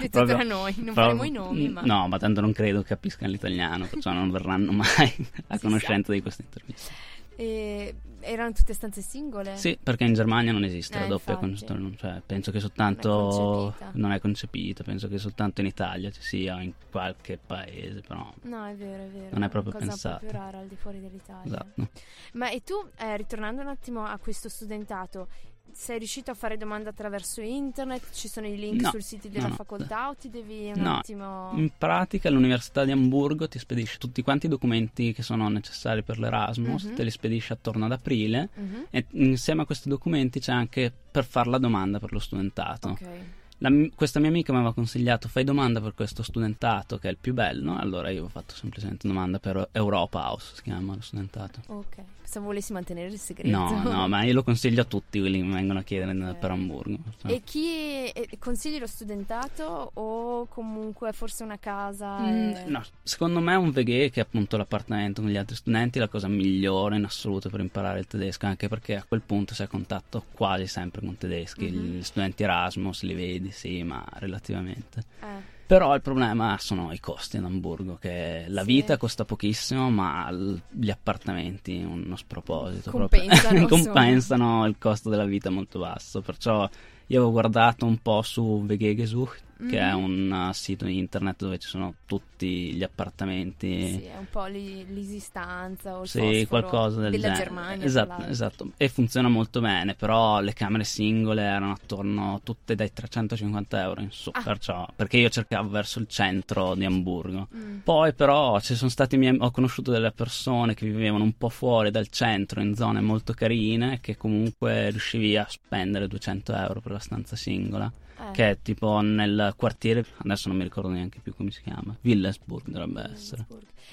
Detto 0.00 0.24
proprio, 0.24 0.36
tra 0.36 0.42
noi, 0.42 0.74
non 0.76 0.94
proprio, 0.94 1.16
faremo 1.16 1.24
i 1.24 1.30
nomi, 1.30 1.68
ma... 1.68 1.82
No, 1.82 2.08
ma 2.08 2.18
tanto 2.18 2.40
non 2.40 2.52
credo 2.52 2.82
capiscano 2.82 3.30
l'italiano, 3.30 3.86
perciò 3.86 4.12
non 4.12 4.30
verranno 4.30 4.72
mai 4.72 5.14
a 5.48 5.58
conoscenza 5.58 6.08
sa. 6.08 6.12
di 6.12 6.22
questa 6.22 6.42
intervista. 6.42 6.92
E 7.40 7.94
erano 8.20 8.52
tutte 8.52 8.74
stanze 8.74 9.00
singole? 9.00 9.56
Sì, 9.56 9.78
perché 9.82 10.04
in 10.04 10.12
Germania 10.12 10.52
non 10.52 10.62
esiste 10.62 10.98
eh, 10.98 11.00
la 11.00 11.06
doppia 11.06 11.38
concezione, 11.38 11.96
cioè, 11.96 12.20
penso 12.24 12.50
che 12.50 12.60
soltanto 12.60 13.08
non 13.08 13.74
è, 13.78 13.90
non 13.94 14.12
è, 14.12 14.20
concepita, 14.20 14.84
penso 14.84 15.08
che 15.08 15.16
soltanto 15.16 15.62
in 15.62 15.66
Italia 15.68 16.10
ci 16.10 16.20
sia 16.20 16.60
in 16.60 16.74
qualche 16.90 17.38
paese, 17.38 18.02
però 18.06 18.30
No, 18.42 18.66
è 18.66 18.74
vero, 18.74 19.04
è 19.04 19.08
vero. 19.08 19.28
Non 19.30 19.44
è 19.44 19.48
proprio 19.48 19.72
cosa 19.72 19.86
pensato. 19.86 20.26
È 20.26 20.28
più 20.28 20.38
rara 20.38 20.58
al 20.58 20.66
di 20.66 20.76
fuori 20.76 21.00
dell'Italia. 21.00 21.46
Esatto. 21.46 21.88
Ma 22.34 22.50
e 22.50 22.62
tu, 22.62 22.74
eh, 22.98 23.16
ritornando 23.16 23.62
un 23.62 23.68
attimo 23.68 24.04
a 24.04 24.18
questo 24.18 24.50
studentato, 24.50 25.28
sei 25.72 25.98
riuscito 25.98 26.30
a 26.30 26.34
fare 26.34 26.56
domande 26.56 26.88
attraverso 26.88 27.40
internet? 27.40 28.12
Ci 28.12 28.28
sono 28.28 28.46
i 28.46 28.56
link 28.56 28.82
no, 28.82 28.90
sul 28.90 29.02
sito 29.02 29.28
della 29.28 29.48
no, 29.48 29.54
facoltà 29.54 30.08
o 30.08 30.14
ti 30.14 30.28
devi 30.28 30.70
un 30.74 30.82
no, 30.82 30.98
attimo... 30.98 31.52
In 31.54 31.70
pratica 31.76 32.28
l'Università 32.30 32.84
di 32.84 32.92
Amburgo 32.92 33.48
ti 33.48 33.58
spedisce 33.58 33.98
tutti 33.98 34.22
quanti 34.22 34.46
i 34.46 34.48
documenti 34.48 35.12
che 35.12 35.22
sono 35.22 35.48
necessari 35.48 36.02
per 36.02 36.18
l'Erasmus, 36.18 36.84
uh-huh. 36.84 36.94
te 36.94 37.02
li 37.02 37.10
spedisce 37.10 37.52
attorno 37.52 37.86
ad 37.86 37.92
aprile 37.92 38.50
uh-huh. 38.54 38.86
e 38.90 39.06
insieme 39.12 39.62
a 39.62 39.64
questi 39.64 39.88
documenti 39.88 40.40
c'è 40.40 40.52
anche 40.52 40.92
per 41.10 41.24
fare 41.24 41.50
la 41.50 41.58
domanda 41.58 41.98
per 41.98 42.12
lo 42.12 42.18
studentato. 42.18 42.90
Okay. 42.90 43.38
La, 43.62 43.70
questa 43.94 44.20
mia 44.20 44.30
amica 44.30 44.52
mi 44.52 44.58
aveva 44.58 44.72
consigliato 44.72 45.28
fai 45.28 45.44
domanda 45.44 45.80
per 45.80 45.94
questo 45.94 46.22
studentato 46.22 46.98
che 46.98 47.08
è 47.08 47.10
il 47.10 47.18
più 47.20 47.34
bello, 47.34 47.76
allora 47.76 48.08
io 48.08 48.24
ho 48.24 48.28
fatto 48.28 48.54
semplicemente 48.54 49.06
domanda 49.06 49.38
per 49.38 49.68
Europa 49.72 50.30
House, 50.30 50.54
si 50.54 50.62
chiama 50.62 50.94
lo 50.94 51.02
studentato. 51.02 51.60
Ok. 51.66 52.02
Pensavo 52.30 52.46
volessi 52.46 52.72
mantenere 52.72 53.08
il 53.08 53.18
segreto. 53.18 53.58
No, 53.58 53.82
no, 53.82 54.06
ma 54.06 54.22
io 54.22 54.34
lo 54.34 54.44
consiglio 54.44 54.82
a 54.82 54.84
tutti 54.84 55.18
quelli 55.18 55.38
che 55.38 55.44
mi 55.44 55.52
vengono 55.52 55.80
a 55.80 55.82
chiedere 55.82 56.16
okay. 56.16 56.38
per 56.38 56.50
Hamburgo. 56.52 56.98
Cioè. 57.20 57.32
E 57.32 57.40
chi 57.42 58.06
è, 58.06 58.28
consigli 58.38 58.78
lo 58.78 58.86
studentato 58.86 59.90
o 59.94 60.46
comunque 60.46 61.12
forse 61.12 61.42
una 61.42 61.58
casa? 61.58 62.20
Mm, 62.20 62.54
e... 62.54 62.64
No, 62.68 62.84
secondo 63.02 63.40
me 63.40 63.56
un 63.56 63.72
VG 63.72 64.10
che 64.10 64.20
è 64.20 64.20
appunto 64.20 64.56
l'appartamento 64.56 65.22
con 65.22 65.30
gli 65.32 65.36
altri 65.36 65.56
studenti 65.56 65.98
è 65.98 66.00
la 66.00 66.06
cosa 66.06 66.28
migliore 66.28 66.94
in 66.94 67.04
assoluto 67.04 67.50
per 67.50 67.58
imparare 67.58 67.98
il 67.98 68.06
tedesco, 68.06 68.46
anche 68.46 68.68
perché 68.68 68.94
a 68.94 69.02
quel 69.02 69.22
punto 69.22 69.54
sei 69.54 69.66
a 69.66 69.68
contatto 69.68 70.24
quasi 70.32 70.68
sempre 70.68 71.00
con 71.04 71.18
tedeschi. 71.18 71.68
Mm-hmm. 71.68 71.96
Gli 71.96 72.02
studenti 72.04 72.44
Erasmus 72.44 73.02
li 73.02 73.14
vedi, 73.14 73.49
sì, 73.50 73.82
ma 73.82 74.04
relativamente. 74.14 75.04
Eh. 75.20 75.58
Però 75.66 75.94
il 75.94 76.02
problema 76.02 76.56
sono 76.58 76.92
i 76.92 76.98
costi 76.98 77.36
ad 77.36 77.44
Amburgo, 77.44 77.96
che 77.96 78.44
la 78.48 78.62
sì. 78.62 78.66
vita 78.66 78.96
costa 78.96 79.24
pochissimo, 79.24 79.88
ma 79.88 80.28
gli 80.32 80.90
appartamenti 80.90 81.80
uno 81.80 82.16
sproposito. 82.16 82.90
Compensano, 82.90 83.66
compensano 83.68 84.66
il 84.66 84.76
costo 84.78 85.10
della 85.10 85.26
vita 85.26 85.50
molto 85.50 85.78
basso. 85.78 86.22
Perciò 86.22 86.68
io 87.06 87.16
avevo 87.16 87.30
guardato 87.30 87.86
un 87.86 87.98
po' 87.98 88.22
su 88.22 88.62
Vegegesucht 88.64 89.42
che 89.68 89.78
mm-hmm. 89.78 89.88
è 89.88 89.92
un 89.92 90.46
uh, 90.48 90.52
sito 90.52 90.86
internet 90.86 91.36
dove 91.38 91.58
ci 91.58 91.68
sono 91.68 91.94
tutti 92.06 92.72
gli 92.72 92.82
appartamenti. 92.82 93.88
Sì, 93.88 94.04
è 94.04 94.16
un 94.16 94.26
po' 94.30 94.46
l'esistanza 94.46 95.98
o 95.98 96.02
il 96.02 96.08
sì, 96.08 96.46
qualcosa 96.48 97.00
del 97.00 97.10
della 97.10 97.28
genere. 97.28 97.44
Germania. 97.44 97.84
Esatto, 97.84 98.24
esatto. 98.24 98.70
E 98.76 98.88
funziona 98.88 99.28
molto 99.28 99.60
bene, 99.60 99.94
però 99.94 100.40
le 100.40 100.52
camere 100.52 100.84
singole 100.84 101.42
erano 101.42 101.72
attorno 101.72 102.40
tutte 102.42 102.74
dai 102.74 102.92
350 102.92 103.82
euro 103.82 104.00
in 104.00 104.10
su, 104.10 104.30
ah. 104.32 104.42
perciò, 104.42 104.88
perché 104.96 105.18
io 105.18 105.28
cercavo 105.28 105.68
verso 105.68 105.98
il 105.98 106.08
centro 106.08 106.74
di 106.74 106.84
Amburgo. 106.84 107.48
Mm. 107.54 107.78
Poi 107.80 108.14
però 108.14 108.58
ci 108.60 108.74
sono 108.74 108.90
stati 108.90 109.16
miei, 109.16 109.36
ho 109.38 109.50
conosciuto 109.50 109.90
delle 109.90 110.12
persone 110.12 110.74
che 110.74 110.86
vivevano 110.86 111.24
un 111.24 111.36
po' 111.36 111.48
fuori 111.50 111.90
dal 111.90 112.08
centro, 112.08 112.60
in 112.60 112.74
zone 112.74 113.00
molto 113.00 113.34
carine, 113.34 113.98
che 114.00 114.16
comunque 114.16 114.90
riuscivi 114.90 115.36
a 115.36 115.46
spendere 115.48 116.08
200 116.08 116.54
euro 116.54 116.80
per 116.80 116.92
la 116.92 116.98
stanza 116.98 117.36
singola 117.36 117.92
eh. 118.28 118.32
che 118.32 118.50
è 118.50 118.58
tipo 118.60 119.00
nel 119.00 119.54
quartiere, 119.56 120.04
adesso 120.18 120.48
non 120.48 120.58
mi 120.58 120.64
ricordo 120.64 120.88
neanche 120.88 121.20
più 121.20 121.34
come 121.34 121.50
si 121.50 121.62
chiama, 121.62 121.96
Willesburg 122.02 122.68
dovrebbe 122.68 123.10
essere. 123.12 123.46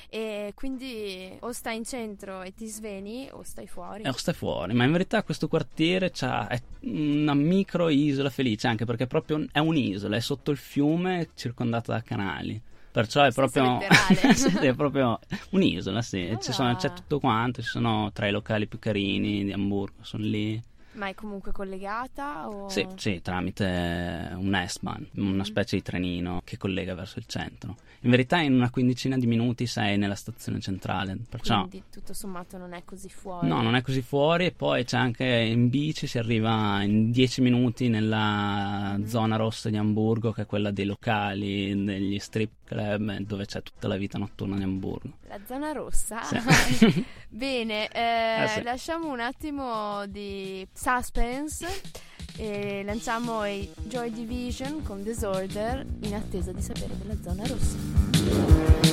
E 0.10 0.52
quindi 0.56 1.36
o 1.40 1.52
stai 1.52 1.78
in 1.78 1.84
centro 1.84 2.42
e 2.42 2.54
ti 2.54 2.68
sveni 2.68 3.30
o 3.32 3.44
stai 3.44 3.68
fuori. 3.68 4.04
Eh, 4.04 4.10
o 4.10 4.14
stai 4.14 4.34
fuori, 4.34 4.74
ma 4.74 4.84
in 4.84 4.92
verità 4.92 5.24
questo 5.24 5.48
quartiere 5.48 6.12
è 6.12 6.62
una 6.82 7.34
micro 7.34 7.90
isola 7.90 8.30
felice, 8.30 8.68
anche 8.68 8.86
perché 8.86 9.08
proprio 9.08 9.46
è 9.52 9.60
un'isola, 9.60 10.16
è 10.16 10.22
sotto 10.22 10.52
il 10.52 10.58
fiume 10.58 11.30
circondata 11.36 11.94
da 11.94 12.02
canali. 12.02 12.62
Perciò 12.98 13.24
è 13.24 13.32
proprio, 13.32 13.80
è 13.80 14.74
proprio 14.74 15.20
un'isola, 15.52 16.02
sì. 16.02 16.36
Sono, 16.40 16.76
c'è 16.76 16.94
tutto 16.94 17.20
quanto, 17.20 17.62
ci 17.62 17.68
sono 17.68 18.12
tra 18.12 18.28
i 18.28 18.32
locali 18.32 18.66
più 18.66 18.80
carini 18.80 19.44
di 19.44 19.52
Hamburgo, 19.52 20.04
sono 20.04 20.24
lì. 20.24 20.60
Ma 20.98 21.08
è 21.10 21.14
comunque 21.14 21.52
collegata? 21.52 22.50
O... 22.50 22.70
Sì, 22.70 22.86
sì, 22.96 23.22
tramite 23.22 24.32
un 24.36 24.64
S-Bahn, 24.68 25.08
una 25.18 25.38
Mm. 25.38 25.42
specie 25.42 25.76
di 25.76 25.82
trenino 25.84 26.42
che 26.44 26.58
collega 26.58 26.96
verso 26.96 27.20
il 27.20 27.26
centro. 27.28 27.76
In 28.02 28.10
verità 28.12 28.40
in 28.40 28.54
una 28.54 28.70
quindicina 28.70 29.16
di 29.18 29.28
minuti 29.28 29.66
sei 29.68 29.98
nella 29.98 30.16
stazione 30.16 30.60
centrale, 30.60 31.18
perciò 31.30 31.68
Quindi 31.68 31.84
tutto 31.92 32.14
sommato 32.14 32.58
non 32.58 32.74
è 32.74 32.84
così 32.84 33.10
fuori. 33.10 33.48
no, 33.48 33.62
non 33.62 33.76
è 33.76 33.82
così 33.82 34.02
fuori 34.02 34.46
e 34.46 34.52
poi 34.52 34.86
c'è 34.86 34.98
anche 34.98 35.26
in 35.26 35.70
bici 35.70 36.08
si 36.08 36.18
arriva 36.18 36.82
in 36.84 37.12
10 37.12 37.42
minuti 37.42 37.90
nella 37.90 38.98
Mm. 38.98 39.04
zona 39.06 39.36
rossa 39.36 39.70
di 39.70 39.78
Amburgo 39.78 40.32
che 40.32 40.44
è 40.44 40.46
quella 40.46 40.72
dei 40.72 40.86
locali, 40.86 41.84
degli 41.84 42.18
strip 42.20 42.52
dove 42.76 43.46
c'è 43.46 43.64
tutta 43.64 43.88
la 43.88 43.96
vita 43.96 44.18
notturna 44.18 44.58
di 44.58 44.64
Amburgo. 44.64 45.18
La 45.28 45.40
zona 45.46 45.72
rossa? 45.72 46.22
Sì. 46.24 47.06
Bene, 47.30 47.88
eh, 47.90 48.44
Eh 48.44 48.48
sì. 48.50 48.62
lasciamo 48.64 49.12
un 49.12 49.20
attimo 49.20 50.06
di 50.08 50.68
suspense 50.74 51.68
e 52.36 52.84
lanciamo 52.84 53.46
i 53.46 53.70
Joy 53.84 54.12
Division 54.12 54.84
con 54.84 55.02
Disorder 55.04 55.86
in 56.02 56.14
attesa 56.14 56.52
di 56.52 56.62
sapere 56.62 56.98
della 56.98 57.16
zona 57.22 57.46
rossa. 57.48 58.86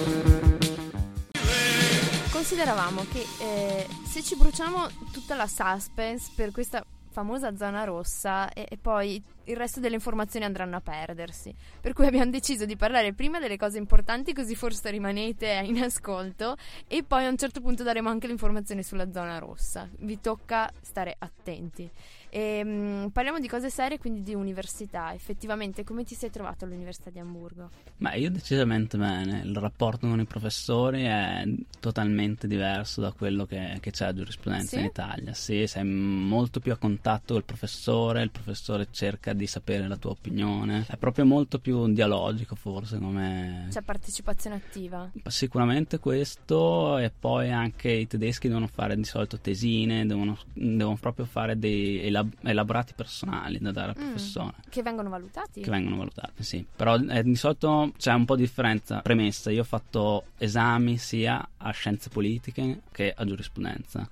Consideravamo 2.31 3.05
che 3.11 3.25
eh, 3.41 3.87
se 4.07 4.23
ci 4.23 4.37
bruciamo 4.37 4.87
tutta 5.13 5.35
la 5.35 5.47
suspense 5.47 6.31
per 6.35 6.51
questa 6.51 6.85
famosa 7.15 7.57
zona 7.57 7.85
rossa 7.85 8.53
e, 8.53 8.67
e 8.69 8.77
poi 8.77 9.23
il 9.45 9.57
resto 9.57 9.79
delle 9.79 9.95
informazioni 9.95 10.45
andranno 10.45 10.77
a 10.77 10.81
perdersi. 10.81 11.55
Per 11.81 11.93
cui 11.93 12.07
abbiamo 12.07 12.31
deciso 12.31 12.65
di 12.65 12.77
parlare 12.77 13.13
prima 13.13 13.39
delle 13.39 13.57
cose 13.57 13.79
importanti 13.79 14.33
così 14.33 14.57
forse 14.57 14.91
rimanete 14.91 15.63
in 15.65 15.81
ascolto 15.81 16.57
e 16.89 17.05
poi 17.05 17.25
a 17.25 17.29
un 17.29 17.37
certo 17.37 17.61
punto 17.61 17.85
daremo 17.85 18.09
anche 18.09 18.27
l'informazione 18.27 18.83
sulla 18.83 19.13
zona 19.13 19.39
rossa. 19.39 19.89
Vi 19.99 20.21
tocca 20.21 20.69
stare 20.81 21.15
attenti. 21.17 21.89
Ehm, 22.37 23.11
parliamo 23.13 23.39
di 23.39 23.47
cose 23.47 23.71
serie, 23.71 23.99
quindi 23.99 24.23
di 24.23 24.35
università. 24.35 25.15
Effettivamente, 25.15 25.85
come 25.85 26.03
ti 26.03 26.17
sei 26.17 26.31
trovato 26.31 26.65
all'Università 26.65 27.11
di 27.11 27.21
Amburgo? 27.21 27.71
Ma 27.99 28.15
io 28.15 28.29
decisamente 28.29 28.99
bene, 28.99 29.43
il 29.45 29.57
rapporto 29.57 30.09
con 30.09 30.19
i 30.19 30.25
professori 30.25 31.05
è 31.05 31.45
totalmente 31.79 32.49
diverso 32.49 33.01
da 33.01 33.13
quello 33.13 33.45
che, 33.47 33.79
che 33.79 33.93
c'è 33.93 34.07
a 34.07 34.13
giurisprudenza 34.13 34.67
Sì? 34.77 34.79
in 34.81 34.87
Italia. 34.87 35.33
Sì, 35.33 35.65
sei 35.69 35.85
molto 35.85 36.59
più 36.59 36.73
a 36.73 36.77
contatto 36.77 37.35
col 37.35 37.45
professore, 37.45 38.23
il 38.23 38.31
professore 38.31 38.89
cerca 38.91 39.33
di 39.33 39.47
sapere 39.47 39.87
la 39.87 39.97
tua 39.97 40.11
opinione, 40.11 40.87
è 40.89 40.97
proprio 40.97 41.25
molto 41.25 41.61
più 41.61 41.87
dialogico 41.93 42.57
forse 42.57 42.99
come... 42.99 43.69
C'è 43.71 43.83
partecipazione 43.83 44.57
attiva? 44.57 45.09
Sicuramente 45.27 46.01
questo 46.01 46.99
e 46.99 47.13
poi 47.17 47.53
anche 47.53 47.93
i 47.93 48.09
tedeschi 48.09 48.49
devono 48.49 48.67
fare 48.67 48.97
di 48.97 49.05
solito 49.05 49.39
tesine, 49.39 50.05
devono, 50.05 50.37
devono 50.53 50.97
proprio 50.97 51.27
fare 51.27 51.57
dei 51.57 52.01
elab- 52.01 52.23
elaborati 52.43 52.93
personali 52.95 53.59
da 53.59 53.73
dare 53.73 53.91
al 53.93 53.97
Mm. 53.99 54.09
professore 54.09 54.53
Che 54.69 54.83
vengono 54.83 55.09
valutati? 55.11 55.61
che 55.61 55.71
vengono 55.71 55.97
valutati, 55.97 56.43
sì. 56.43 56.65
Però 56.77 56.97
eh, 56.97 57.23
di 57.23 57.35
solito 57.37 57.93
c'è 57.97 58.13
un 58.13 58.25
po' 58.25 58.37
di 58.37 58.43
differenza. 58.43 59.01
Premessa, 59.01 59.51
io 59.51 59.61
ho 59.63 59.65
fatto 59.65 60.27
esami 60.39 60.97
sia 60.99 61.47
a 61.59 61.71
scienze 61.71 62.09
politiche 62.11 62.83
che 62.93 63.13
a 63.17 63.25
giurisprudenza. 63.25 64.01
A 64.01 64.09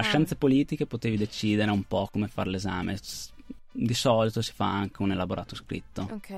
Ah. 0.00 0.02
scienze 0.02 0.34
politiche 0.36 0.86
potevi 0.86 1.16
decidere 1.16 1.70
un 1.70 1.84
po' 1.84 2.08
come 2.10 2.26
fare 2.28 2.50
l'esame. 2.50 2.98
Di 3.76 3.92
solito 3.94 4.40
si 4.40 4.52
fa 4.52 4.70
anche 4.70 5.02
un 5.02 5.10
elaborato 5.10 5.56
scritto, 5.56 6.06
Ok. 6.12 6.32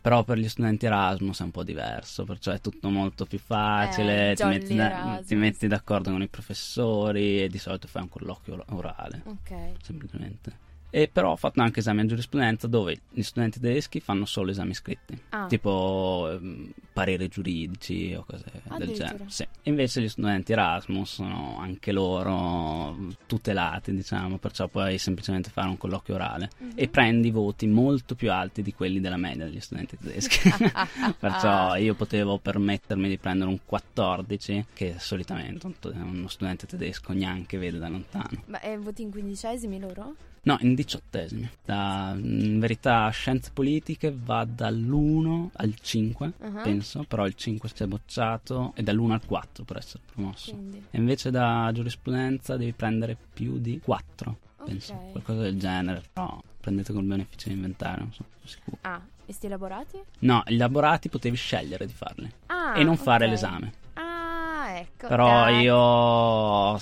però 0.00 0.24
per 0.24 0.38
gli 0.38 0.48
studenti 0.48 0.86
Erasmus 0.86 1.38
è 1.40 1.44
un 1.44 1.52
po' 1.52 1.62
diverso, 1.62 2.24
perciò 2.24 2.50
è 2.50 2.60
tutto 2.60 2.90
molto 2.90 3.26
più 3.26 3.38
facile, 3.38 4.32
Eh, 4.32 4.34
ti, 4.34 4.42
metti 4.44 4.74
da- 4.74 5.22
ti 5.24 5.34
metti 5.36 5.68
d'accordo 5.68 6.10
con 6.10 6.20
i 6.20 6.26
professori 6.26 7.42
e 7.44 7.48
di 7.48 7.58
solito 7.58 7.86
fai 7.86 8.02
un 8.02 8.08
colloquio 8.08 8.54
or- 8.56 8.64
orale 8.70 9.22
Ok. 9.26 9.74
semplicemente. 9.82 10.68
E 10.90 11.08
però 11.12 11.32
ho 11.32 11.36
fatto 11.36 11.60
anche 11.60 11.80
esami 11.80 12.00
a 12.00 12.06
giurisprudenza 12.06 12.66
dove 12.66 13.00
gli 13.10 13.22
studenti 13.22 13.60
tedeschi 13.60 14.00
fanno 14.00 14.24
solo 14.24 14.50
esami 14.50 14.74
scritti, 14.74 15.16
Ah. 15.30 15.46
tipo 15.46 16.28
ehm, 16.32 16.72
pareri 16.92 17.28
giuridici 17.28 18.12
o 18.14 18.24
cose 18.26 18.44
del 18.76 18.92
genere. 18.92 19.24
Sì. 19.28 19.46
Invece 19.64 20.00
gli 20.02 20.08
studenti 20.08 20.52
Erasmus 20.52 21.12
sono 21.14 21.58
anche 21.58 21.92
loro 21.92 22.96
tutelati, 23.26 23.94
diciamo, 23.94 24.38
perciò 24.38 24.66
puoi 24.68 24.98
semplicemente 24.98 25.50
fare 25.50 25.68
un 25.68 25.76
colloquio 25.78 26.16
orale 26.16 26.50
Mhm. 26.58 26.72
e 26.74 26.88
prendi 26.88 27.30
voti 27.30 27.66
molto 27.68 28.14
più 28.14 28.32
alti 28.32 28.62
di 28.62 28.72
quelli 28.74 29.00
della 29.00 29.16
media 29.16 29.44
degli 29.44 29.60
studenti 29.60 29.96
tedeschi. 29.96 30.38
perciò 31.18 31.76
io 31.76 31.94
potevo 31.94 32.38
permettermi 32.38 33.08
di 33.08 33.18
prendere 33.18 33.48
un 33.50 33.60
14 33.64 34.66
che 34.74 34.96
solitamente 34.98 35.66
un- 35.66 35.74
uno 36.02 36.28
studente 36.28 36.66
tedesco 36.66 37.12
neanche 37.12 37.58
vede 37.58 37.78
da 37.78 37.88
lontano. 37.88 38.42
Ma 38.46 38.60
eh, 38.60 38.76
voti 38.76 39.02
in 39.02 39.10
quindicesimi 39.10 39.78
loro? 39.78 40.14
No, 40.42 40.56
in 40.60 40.74
diciottesimi. 40.74 41.48
Da, 41.64 42.14
in 42.16 42.58
verità, 42.58 43.08
scienze 43.10 43.50
politiche 43.52 44.14
va 44.16 44.44
dall'1 44.44 45.48
al 45.54 45.74
5, 45.78 46.32
Ah, 46.40 46.48
penso, 46.62 47.04
però 47.04 47.26
il 47.26 47.34
5 47.34 47.68
si 47.74 47.82
è 47.82 47.86
bocciato 47.86 48.72
e 48.74 48.82
dall'1 48.82 49.10
al 49.12 49.24
4 49.26 49.64
per 49.64 49.76
essere 49.76 50.02
promosso. 50.12 50.52
Quindi. 50.52 50.82
E 50.90 50.96
invece 50.98 51.30
da 51.30 51.70
giurisprudenza 51.74 52.56
devi 52.56 52.72
prendere 52.72 53.16
più 53.34 53.58
di 53.58 53.80
4, 53.84 54.38
penso, 54.64 54.94
Ok. 54.94 55.10
qualcosa 55.12 55.42
del 55.42 55.58
genere. 55.58 56.02
Però 56.12 56.40
prendete 56.58 56.92
col 56.94 57.04
beneficio 57.04 57.48
di 57.48 57.54
inventario, 57.54 58.04
non 58.04 58.12
sono 58.12 58.28
sicuro. 58.44 58.78
Ah, 58.82 59.00
e 59.26 59.32
sti 59.34 59.46
elaborati? 59.46 59.98
No, 60.20 60.42
elaborati 60.46 61.08
potevi 61.10 61.36
scegliere 61.36 61.86
di 61.86 61.92
farli 61.92 62.32
Ah, 62.46 62.78
e 62.78 62.82
non 62.82 62.96
fare 62.96 63.24
ok. 63.26 63.30
l'esame. 63.30 63.72
Ah, 63.94 64.70
ecco. 64.78 65.06
Però 65.06 65.44
dai. 65.44 65.60
io 65.62 66.78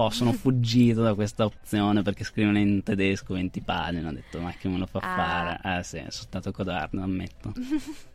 po' 0.00 0.10
sono 0.10 0.32
fuggito 0.32 1.02
da 1.02 1.14
questa 1.14 1.44
opzione 1.44 2.00
perché 2.02 2.24
scrivono 2.24 2.58
in 2.58 2.82
tedesco 2.82 3.34
20 3.34 3.60
pagine. 3.60 4.08
Ho 4.08 4.12
detto, 4.12 4.40
ma 4.40 4.50
che 4.52 4.68
me 4.68 4.78
lo 4.78 4.86
fa 4.86 4.98
Ah. 5.00 5.58
fare? 5.60 5.78
Eh 5.78 5.82
sì, 5.82 5.98
sono 5.98 6.10
stato 6.10 6.50
codardo, 6.52 7.02
ammetto. 7.02 7.52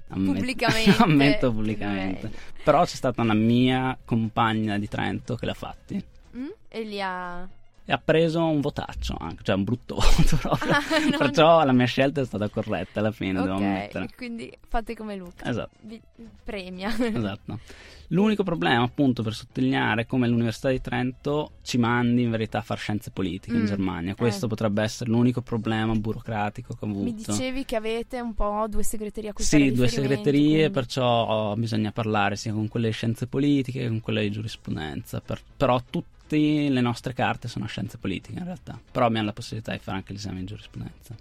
Ammetto- 0.08 0.34
Pubblicamente. 0.38 0.96
ammetto 1.01 1.51
pubblicamente. 1.51 2.32
Però 2.63 2.84
c'è 2.86 2.96
stata 2.96 3.22
una 3.22 3.34
mia 3.34 3.98
compagna 4.06 4.77
di 4.77 4.88
Trento 4.88 5.36
che 5.36 5.46
l'ha 5.48 5.54
fatti. 5.56 6.04
Mm? 6.38 6.48
E 6.68 6.82
li 6.84 7.01
ha... 7.01 7.48
E 7.88 7.94
ha 7.94 8.01
preso 8.04 8.44
un 8.44 8.62
votaccio 8.62 9.15
anche, 9.20 9.44
cioè 9.44 9.56
un 9.56 9.63
brutto 9.63 9.96
voto 10.18 10.38
proprio. 10.38 10.72
Ah, 10.72 10.80
non- 11.08 11.18
Perciò 11.20 11.63
la 11.63 11.72
mia 11.72 11.86
scelta 11.86 12.22
è 12.22 12.25
stata 12.25 12.50
corretta 12.50 13.00
alla 13.00 13.12
fine, 13.12 13.34
devo 13.42 13.54
Ok, 13.56 13.62
ammettere. 13.62 14.10
quindi 14.18 14.51
fate 14.68 14.96
come 14.96 15.15
Luca. 15.15 15.48
Esatto. 15.50 15.75
Vi 15.82 16.01
premia. 16.44 16.89
Esatto. 16.98 17.60
L'unico 18.10 18.44
problema, 18.44 18.84
appunto, 18.84 19.24
per 19.24 19.34
sottolineare 19.34 20.01
è 20.04 20.06
come 20.06 20.27
l'Università 20.27 20.70
di 20.70 20.80
Trento 20.80 21.54
ci 21.63 21.77
mandi 21.80 22.22
in 22.22 22.30
verità 22.30 22.60
a 22.60 22.62
fare 22.62 22.80
scienze 22.80 23.10
politiche 23.10 23.56
in 23.56 23.63
Mm, 23.63 23.65
Germania. 23.68 24.15
Questo 24.15 24.46
eh. 24.46 24.50
potrebbe 24.50 24.84
essere 24.84 25.10
l'unico 25.10 25.42
problema 25.42 25.94
burocratico 25.94 26.74
che 26.75 26.86
ho 26.86 26.88
avuto. 26.88 27.04
Mi 27.04 27.13
dicevi 27.15 27.65
che 27.65 27.75
avete 27.75 28.20
un 28.20 28.34
po' 28.36 28.65
due 28.70 28.84
segreterie 28.84 29.30
a 29.32 29.34
fare 29.34 29.44
Sì, 29.46 29.72
due 29.72 29.88
segreterie, 29.88 30.50
quindi- 30.54 30.70
perciò 30.72 31.25
oh, 31.51 31.56
bisogna 31.56 31.92
parlare 31.92 32.36
sia 32.36 32.54
con 32.54 32.68
quelle 32.68 32.88
di 32.88 32.94
scienze 32.94 33.25
politiche 33.27 33.80
che 33.82 33.88
con 33.88 34.01
quelle 34.01 34.22
di 34.22 34.30
giurisprudenza. 34.32 35.20
Per- 35.22 35.42
però 35.58 35.82
tutte 36.25 36.70
le 36.70 36.82
nostre 36.82 37.13
carte 37.13 37.48
sono 37.48 37.67
scienze 37.67 37.98
politiche 37.98 38.39
in 38.39 38.46
realtà. 38.46 38.79
Però 38.91 39.05
abbiamo 39.05 39.27
la 39.27 39.34
possibilità 39.34 39.72
di 39.72 39.79
fare 39.79 39.98
anche 39.98 40.13
l'esame 40.13 40.39
di 40.39 40.46
giurisprudenza. 40.46 41.15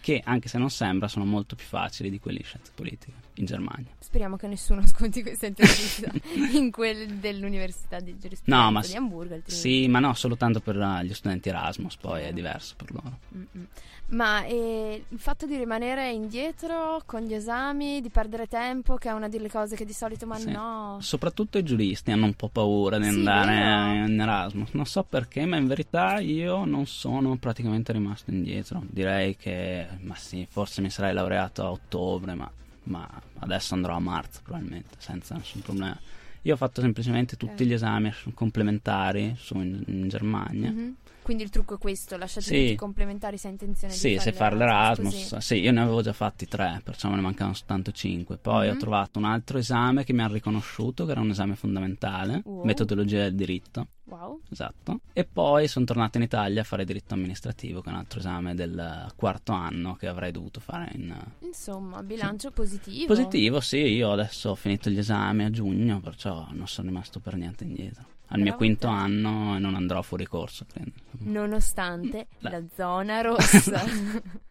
Che 0.00 0.22
anche 0.24 0.48
se 0.48 0.58
non 0.58 0.70
sembra 0.70 1.08
sono 1.08 1.24
molto 1.24 1.56
più 1.56 1.66
facili 1.66 2.10
di 2.10 2.18
quelli 2.18 2.38
di 2.38 2.44
scienze 2.44 2.70
politiche 2.74 3.28
in 3.34 3.44
Germania. 3.44 3.90
Speriamo 3.98 4.36
che 4.36 4.46
nessuno 4.46 4.80
ascolti 4.84 5.22
questa 5.22 5.46
intervista 5.46 6.10
in 6.52 6.70
quelle 6.70 7.18
dell'Università 7.20 8.00
di 8.00 8.18
Giurisprudenza 8.18 8.64
No, 8.64 8.70
ma 8.72 8.80
di 8.80 8.94
Amburgo. 8.94 9.34
altrimenti- 9.34 9.52
Sì, 9.54 9.88
ma 9.88 9.98
no, 10.00 10.14
soltanto 10.14 10.60
per 10.60 10.76
uh, 10.76 11.02
gli 11.02 11.14
studenti 11.14 11.48
Erasmus, 11.48 11.96
poi 11.96 12.18
è 12.18 12.20
Chiaro. 12.22 12.34
diverso 12.34 12.74
per 12.76 12.92
loro. 12.92 13.18
Mm-mm. 13.36 13.66
Ma 14.12 14.44
eh, 14.44 15.04
il 15.08 15.18
fatto 15.20 15.46
di 15.46 15.56
rimanere 15.56 16.10
indietro 16.10 17.00
con 17.06 17.20
gli 17.20 17.32
esami, 17.32 18.00
di 18.00 18.08
perdere 18.10 18.48
tempo, 18.48 18.96
che 18.96 19.08
è 19.08 19.12
una 19.12 19.28
delle 19.28 19.48
cose 19.48 19.76
che 19.76 19.84
di 19.84 19.92
solito 19.92 20.26
ma 20.26 20.36
Sì. 20.36 20.50
no. 20.50 20.98
Soprattutto 21.00 21.58
i 21.58 21.62
giuristi 21.62 22.10
hanno 22.10 22.24
un 22.24 22.34
po' 22.34 22.48
paura 22.48 22.98
di 22.98 23.04
Sì, 23.04 23.10
andare 23.10 23.54
vero? 23.54 24.06
in 24.08 24.20
Erasmus. 24.20 24.70
Non 24.72 24.84
so 24.86 25.04
perché, 25.04 25.46
ma 25.46 25.58
in 25.58 25.68
verità 25.68 26.18
io 26.18 26.64
non 26.64 26.86
sono 26.86 27.36
praticamente 27.36 27.92
rimasto 27.92 28.32
indietro. 28.32 28.82
Direi 28.90 29.36
che, 29.36 29.86
ma 30.00 30.16
sì, 30.16 30.44
forse 30.50 30.80
mi 30.80 30.90
sarei 30.90 31.14
laureato 31.14 31.62
a 31.62 31.70
ottobre, 31.70 32.34
ma, 32.34 32.50
ma 32.84 33.08
adesso 33.40 33.74
andrò 33.74 33.94
a 33.94 34.00
marzo 34.00 34.40
probabilmente, 34.42 34.96
senza 34.98 35.34
nessun 35.36 35.60
problema. 35.62 35.98
Io 36.42 36.54
ho 36.54 36.56
fatto 36.56 36.80
semplicemente 36.80 37.36
tutti 37.36 37.66
gli 37.66 37.72
esami 37.72 38.12
complementari 38.34 39.34
su 39.36 39.58
in, 39.58 39.82
in 39.86 40.08
Germania. 40.08 40.70
Mhm. 40.70 40.94
Quindi 41.30 41.46
il 41.46 41.54
trucco 41.54 41.74
è 41.76 41.78
questo, 41.78 42.16
lasciate 42.16 42.46
Sì. 42.46 42.74
complementari 42.74 43.36
se 43.36 43.46
hai 43.46 43.52
intenzione 43.52 43.92
Sì, 43.92 44.08
di 44.08 44.16
fare 44.16 44.30
se 44.32 44.36
fare 44.36 44.56
l'Erasmus, 44.56 45.36
sì, 45.36 45.54
io 45.60 45.70
ne 45.70 45.80
avevo 45.80 46.02
già 46.02 46.12
fatti 46.12 46.48
tre, 46.48 46.80
perciò 46.82 47.08
me 47.08 47.14
ne 47.14 47.20
mancavano 47.20 47.54
soltanto 47.54 47.92
cinque. 47.92 48.36
Poi 48.36 48.66
Mhm. 48.66 48.74
ho 48.74 48.76
trovato 48.76 49.20
un 49.20 49.26
altro 49.26 49.58
esame 49.58 50.02
che 50.02 50.12
mi 50.12 50.22
ha 50.22 50.26
riconosciuto, 50.26 51.04
che 51.04 51.12
era 51.12 51.20
un 51.20 51.30
esame 51.30 51.54
fondamentale, 51.54 52.42
Wow. 52.44 52.64
metodologia 52.64 53.20
del 53.22 53.36
diritto, 53.36 53.86
Wow. 54.06 54.40
Esatto. 54.50 55.02
E 55.12 55.24
poi 55.24 55.68
sono 55.68 55.84
tornato 55.84 56.16
in 56.18 56.24
Italia 56.24 56.62
a 56.62 56.64
fare 56.64 56.84
diritto 56.84 57.14
amministrativo, 57.14 57.80
che 57.80 57.90
è 57.90 57.92
un 57.92 57.98
altro 57.98 58.18
esame 58.18 58.56
del 58.56 59.06
quarto 59.14 59.52
anno 59.52 59.94
che 59.94 60.08
avrei 60.08 60.32
dovuto 60.32 60.58
fare 60.58 60.90
in... 60.96 61.14
Insomma, 61.42 62.02
bilancio 62.02 62.48
sì. 62.48 62.54
positivo. 62.54 63.06
Positivo, 63.06 63.60
sì. 63.60 63.76
Io 63.76 64.10
adesso 64.10 64.50
ho 64.50 64.54
finito 64.56 64.90
gli 64.90 64.98
esami 64.98 65.44
a 65.44 65.50
giugno, 65.50 66.00
perciò 66.00 66.48
non 66.50 66.66
sono 66.66 66.88
rimasto 66.88 67.20
per 67.20 67.36
niente 67.36 67.62
indietro. 67.62 68.04
Al 68.32 68.40
mio 68.40 68.54
quinto 68.54 68.86
anno 68.86 69.56
e 69.56 69.58
non 69.58 69.74
andrò 69.74 70.02
fuori 70.02 70.24
corso, 70.26 70.64
credo. 70.72 70.92
Nonostante 71.18 72.26
la, 72.38 72.50
la 72.50 72.62
zona 72.74 73.20
rossa. 73.20 73.82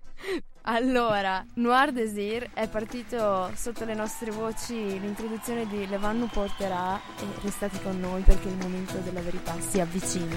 Allora, 0.63 1.43
Noir 1.55 1.91
Desir 1.91 2.49
è 2.53 2.67
partito 2.67 3.49
sotto 3.55 3.85
le 3.85 3.95
nostre 3.95 4.29
voci 4.29 4.99
l'introduzione 4.99 5.65
di 5.67 5.87
Levan 5.87 6.19
nous 6.19 6.31
porterà 6.31 6.97
e 6.97 7.25
restate 7.41 7.81
con 7.81 7.99
noi 7.99 8.21
perché 8.21 8.49
il 8.49 8.57
momento 8.57 8.97
della 8.97 9.21
verità 9.21 9.59
si 9.61 9.79
avvicina. 9.79 10.35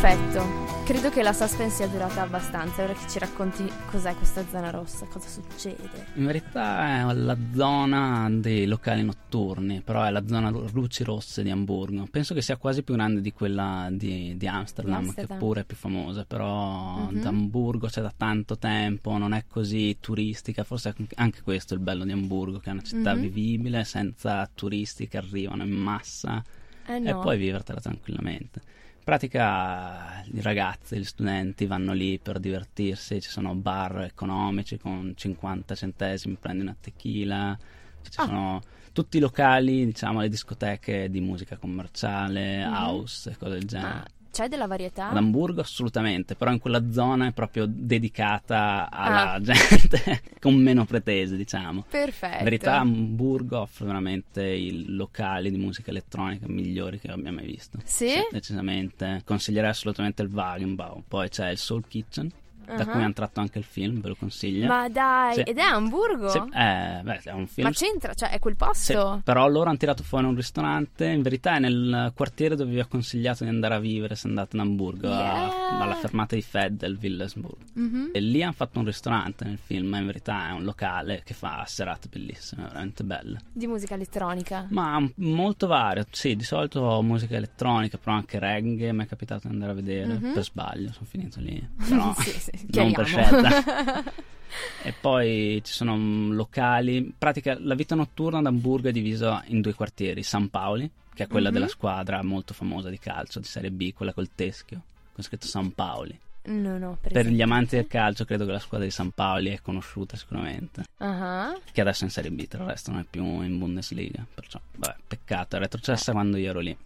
Perfetto, 0.00 0.70
Credo 0.90 1.10
che 1.10 1.22
la 1.22 1.32
suspense 1.32 1.76
sia 1.76 1.86
durata 1.86 2.22
abbastanza, 2.22 2.82
ora 2.82 2.94
che 2.94 3.08
ci 3.08 3.20
racconti 3.20 3.70
cos'è 3.90 4.12
questa 4.16 4.44
zona 4.50 4.70
rossa, 4.70 5.06
cosa 5.06 5.28
succede. 5.28 6.06
In 6.14 6.24
verità 6.24 7.08
è 7.08 7.12
la 7.12 7.36
zona 7.54 8.28
dei 8.28 8.66
locali 8.66 9.04
notturni, 9.04 9.82
però 9.82 10.02
è 10.02 10.10
la 10.10 10.26
zona 10.26 10.50
luci 10.50 11.04
rosse 11.04 11.44
di 11.44 11.50
Amburgo. 11.50 12.08
Penso 12.10 12.34
che 12.34 12.42
sia 12.42 12.56
quasi 12.56 12.82
più 12.82 12.94
grande 12.94 13.20
di 13.20 13.32
quella 13.32 13.88
di, 13.92 14.36
di 14.36 14.48
Amsterdam, 14.48 15.04
Amsterdam, 15.04 15.38
che 15.38 15.44
pure 15.44 15.60
è 15.60 15.64
più 15.64 15.76
famosa, 15.76 16.24
però 16.24 17.08
mm-hmm. 17.08 17.22
da 17.22 17.28
Amburgo 17.28 17.86
c'è 17.86 18.00
da 18.00 18.12
tanto 18.16 18.58
tempo, 18.58 19.16
non 19.16 19.32
è 19.32 19.44
così 19.46 19.98
turistica, 20.00 20.64
forse 20.64 20.92
anche 21.14 21.42
questo 21.42 21.74
è 21.74 21.76
il 21.76 21.82
bello 21.84 22.04
di 22.04 22.10
Amburgo, 22.10 22.58
che 22.58 22.70
è 22.70 22.72
una 22.72 22.82
città 22.82 23.12
mm-hmm. 23.12 23.22
vivibile, 23.22 23.84
senza 23.84 24.50
turisti 24.52 25.06
che 25.06 25.18
arrivano 25.18 25.62
in 25.62 25.70
massa 25.70 26.42
eh 26.86 26.98
no. 26.98 27.08
e 27.10 27.12
puoi 27.12 27.38
vivertela 27.38 27.80
tranquillamente 27.80 28.78
pratica 29.02 30.22
i 30.32 30.40
ragazzi, 30.40 30.98
gli 30.98 31.04
studenti 31.04 31.66
vanno 31.66 31.92
lì 31.92 32.18
per 32.18 32.38
divertirsi, 32.38 33.20
ci 33.20 33.28
sono 33.28 33.54
bar 33.54 34.02
economici 34.02 34.78
con 34.78 35.12
50 35.16 35.74
centesimi, 35.74 36.36
prendi 36.40 36.62
una 36.62 36.76
tequila, 36.78 37.58
ci 38.02 38.20
ah. 38.20 38.24
sono 38.24 38.60
tutti 38.92 39.16
i 39.16 39.20
locali, 39.20 39.84
diciamo 39.84 40.20
le 40.20 40.28
discoteche 40.28 41.10
di 41.10 41.20
musica 41.20 41.56
commerciale, 41.56 42.58
mm-hmm. 42.58 42.72
house 42.72 43.30
e 43.30 43.36
cose 43.36 43.52
del 43.52 43.64
genere. 43.64 43.98
Ah 43.98 44.18
c'è 44.30 44.48
della 44.48 44.66
varietà? 44.66 45.10
Ad 45.10 45.16
Amburgo 45.16 45.60
assolutamente, 45.60 46.34
però 46.34 46.52
in 46.52 46.58
quella 46.58 46.90
zona 46.90 47.26
è 47.26 47.32
proprio 47.32 47.66
dedicata 47.68 48.88
alla 48.90 49.32
ah. 49.32 49.40
gente 49.40 50.22
con 50.40 50.54
meno 50.54 50.84
pretese, 50.84 51.36
diciamo. 51.36 51.84
Perfetto. 51.88 52.38
In 52.38 52.44
verità 52.44 52.78
Amburgo 52.78 53.60
offre 53.60 53.86
veramente 53.86 54.46
i 54.46 54.86
locali 54.86 55.50
di 55.50 55.58
musica 55.58 55.90
elettronica 55.90 56.46
migliori 56.48 56.98
che 56.98 57.08
abbia 57.08 57.32
mai 57.32 57.46
visto. 57.46 57.78
Sì? 57.84 58.08
sì 58.08 58.26
decisamente. 58.30 59.22
Consiglierei 59.24 59.70
assolutamente 59.70 60.22
il 60.22 60.30
Wagenbau. 60.32 61.04
Poi 61.06 61.28
c'è 61.28 61.50
il 61.50 61.58
Soul 61.58 61.86
Kitchen 61.86 62.30
da 62.64 62.86
cui 62.86 63.02
hanno 63.02 63.12
tratto 63.12 63.40
anche 63.40 63.58
il 63.58 63.64
film, 63.64 64.00
ve 64.00 64.08
lo 64.08 64.16
consiglio. 64.16 64.66
Ma 64.66 64.88
dai, 64.88 65.34
sì. 65.34 65.40
ed 65.40 65.58
è 65.58 65.62
a 65.62 65.74
Hamburgo? 65.74 66.28
Sì, 66.28 66.38
eh, 66.38 67.00
beh, 67.02 67.20
è 67.24 67.32
un 67.32 67.46
film. 67.46 67.66
Ma 67.66 67.72
c'entra, 67.72 68.14
cioè 68.14 68.30
è 68.30 68.38
quel 68.38 68.56
posto? 68.56 69.14
Sì, 69.14 69.20
però 69.24 69.48
loro 69.48 69.68
hanno 69.68 69.78
tirato 69.78 70.02
fuori 70.02 70.26
un 70.26 70.34
ristorante, 70.34 71.06
in 71.06 71.22
verità 71.22 71.56
è 71.56 71.58
nel 71.58 72.12
quartiere 72.14 72.56
dove 72.56 72.70
vi 72.70 72.80
ho 72.80 72.86
consigliato 72.88 73.44
di 73.44 73.50
andare 73.50 73.74
a 73.74 73.78
vivere 73.78 74.14
se 74.14 74.28
andate 74.28 74.56
in 74.56 74.62
Hamburgo, 74.62 75.08
yeah. 75.08 75.80
alla 75.80 75.94
fermata 75.94 76.34
di 76.34 76.42
Feddel, 76.42 76.98
Willesburg. 77.00 77.56
Mm-hmm. 77.78 78.10
E 78.12 78.20
lì 78.20 78.42
hanno 78.42 78.52
fatto 78.52 78.78
un 78.78 78.84
ristorante 78.84 79.44
nel 79.44 79.58
film, 79.58 79.88
ma 79.88 79.98
in 79.98 80.06
verità 80.06 80.48
è 80.48 80.52
un 80.52 80.64
locale 80.64 81.22
che 81.24 81.34
fa 81.34 81.64
serate 81.66 82.08
bellissime, 82.08 82.62
veramente 82.62 83.04
belle. 83.04 83.40
Di 83.52 83.66
musica 83.66 83.94
elettronica? 83.94 84.66
Ma 84.70 85.02
molto 85.16 85.66
vario, 85.66 86.04
sì, 86.10 86.36
di 86.36 86.44
solito 86.44 87.00
musica 87.02 87.36
elettronica, 87.36 87.98
però 87.98 88.16
anche 88.16 88.38
reggae 88.38 88.92
mi 88.92 89.04
è 89.04 89.06
capitato 89.06 89.48
di 89.48 89.54
andare 89.54 89.72
a 89.72 89.74
vedere, 89.74 90.18
mm-hmm. 90.18 90.32
per 90.32 90.44
sbaglio, 90.44 90.92
sono 90.92 91.06
finito 91.06 91.40
lì. 91.40 91.68
Però... 91.90 92.14
sì, 92.18 92.30
sì 92.30 92.49
non 92.68 92.92
per 92.92 93.06
scelta. 93.06 94.04
e 94.82 94.94
poi 94.98 95.60
ci 95.64 95.72
sono 95.72 95.96
mm, 95.96 96.32
locali. 96.32 96.96
In 96.96 97.12
pratica, 97.16 97.56
la 97.58 97.74
vita 97.74 97.94
notturna 97.94 98.38
ad 98.38 98.46
Amburgo 98.46 98.88
è 98.88 98.92
divisa 98.92 99.42
in 99.46 99.60
due 99.60 99.74
quartieri: 99.74 100.22
San 100.22 100.48
Paoli, 100.48 100.90
che 101.14 101.24
è 101.24 101.26
quella 101.26 101.50
mm-hmm. 101.50 101.54
della 101.54 101.68
squadra 101.68 102.22
molto 102.22 102.54
famosa 102.54 102.88
di 102.88 102.98
calcio 102.98 103.40
di 103.40 103.46
Serie 103.46 103.70
B, 103.70 103.92
quella 103.92 104.12
col 104.12 104.30
teschio, 104.34 104.82
con 105.12 105.24
scritto 105.24 105.46
San 105.46 105.72
Paoli. 105.72 106.18
No, 106.42 106.78
no, 106.78 106.96
per, 106.98 107.12
per 107.12 107.26
gli 107.26 107.42
amanti 107.42 107.76
del 107.76 107.86
calcio 107.86 108.24
credo 108.24 108.46
che 108.46 108.52
la 108.52 108.58
squadra 108.58 108.86
di 108.86 108.92
San 108.92 109.10
Paoli 109.10 109.50
è 109.50 109.60
conosciuta 109.60 110.16
sicuramente. 110.16 110.84
Uh-huh. 110.98 111.60
Che 111.70 111.80
adesso 111.80 112.02
è 112.02 112.04
in 112.06 112.10
Serie 112.10 112.30
B, 112.30 112.46
tra 112.46 112.62
il 112.62 112.70
resto 112.70 112.90
non 112.90 113.00
è 113.00 113.04
più 113.08 113.42
in 113.42 113.58
Bundesliga. 113.58 114.24
Perciò, 114.32 114.58
vabbè, 114.76 114.96
peccato, 115.06 115.56
è 115.56 115.58
retrocessa 115.58 116.10
eh. 116.10 116.14
quando 116.14 116.38
io 116.38 116.48
ero 116.48 116.60
lì. 116.60 116.76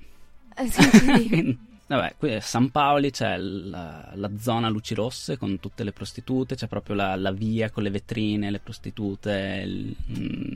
Eh, 0.56 0.70
sì, 0.70 1.58
Vabbè, 1.86 2.14
qui 2.16 2.32
a 2.32 2.40
San 2.40 2.70
Paoli 2.70 3.10
c'è 3.10 3.36
la, 3.36 4.10
la, 4.14 4.30
zona 4.38 4.70
luci 4.70 4.94
rosse 4.94 5.36
con 5.36 5.60
tutte 5.60 5.84
le 5.84 5.92
prostitute, 5.92 6.54
c'è 6.54 6.66
proprio 6.66 6.96
la, 6.96 7.14
la 7.14 7.30
via 7.30 7.70
con 7.70 7.82
le 7.82 7.90
vetrine, 7.90 8.50
le 8.50 8.58
prostitute 8.58 9.66
mm, 9.66 9.92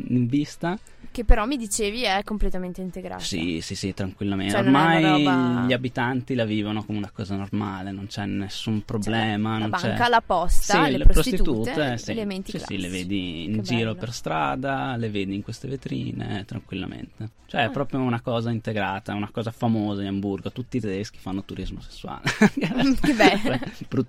in 0.08 0.26
vista. 0.26 0.78
Che 1.18 1.24
però 1.24 1.46
mi 1.46 1.56
dicevi 1.56 2.02
è 2.04 2.22
completamente 2.22 2.80
integrata. 2.80 3.18
Sì, 3.24 3.58
sì, 3.60 3.74
sì, 3.74 3.92
tranquillamente. 3.92 4.52
Cioè, 4.52 4.62
Ormai 4.62 5.02
roba... 5.02 5.64
gli 5.66 5.72
abitanti 5.72 6.36
la 6.36 6.44
vivono 6.44 6.84
come 6.84 6.98
una 6.98 7.10
cosa 7.10 7.34
normale, 7.34 7.90
non 7.90 8.06
c'è 8.06 8.24
nessun 8.24 8.84
problema. 8.84 9.54
Cioè, 9.54 9.58
la 9.58 9.68
banca, 9.68 10.04
c'è... 10.04 10.08
la 10.08 10.22
posta, 10.24 10.84
sì, 10.84 10.90
le, 10.92 10.98
le 10.98 11.04
prostitute, 11.06 11.72
prostitute 11.72 11.98
sì, 11.98 12.10
elementi 12.12 12.50
sì, 12.52 12.64
sì, 12.64 12.78
le 12.78 12.88
vedi 12.88 13.46
in 13.46 13.54
che 13.56 13.62
giro 13.62 13.86
bello. 13.86 13.94
per 13.96 14.12
strada, 14.12 14.94
le 14.94 15.10
vedi 15.10 15.34
in 15.34 15.42
queste 15.42 15.66
vetrine, 15.66 16.44
tranquillamente. 16.46 17.30
Cioè, 17.48 17.62
ah. 17.62 17.64
è 17.64 17.70
proprio 17.70 18.00
una 18.00 18.20
cosa 18.20 18.50
integrata, 18.50 19.14
una 19.14 19.30
cosa 19.32 19.50
famosa 19.50 20.02
in 20.02 20.08
Hamburgo. 20.08 20.52
Tutti 20.52 20.76
i 20.76 20.80
tedeschi 20.80 21.18
fanno 21.18 21.42
turismo 21.44 21.80
sessuale. 21.80 22.20
che 23.00 23.14
bello. 23.14 23.58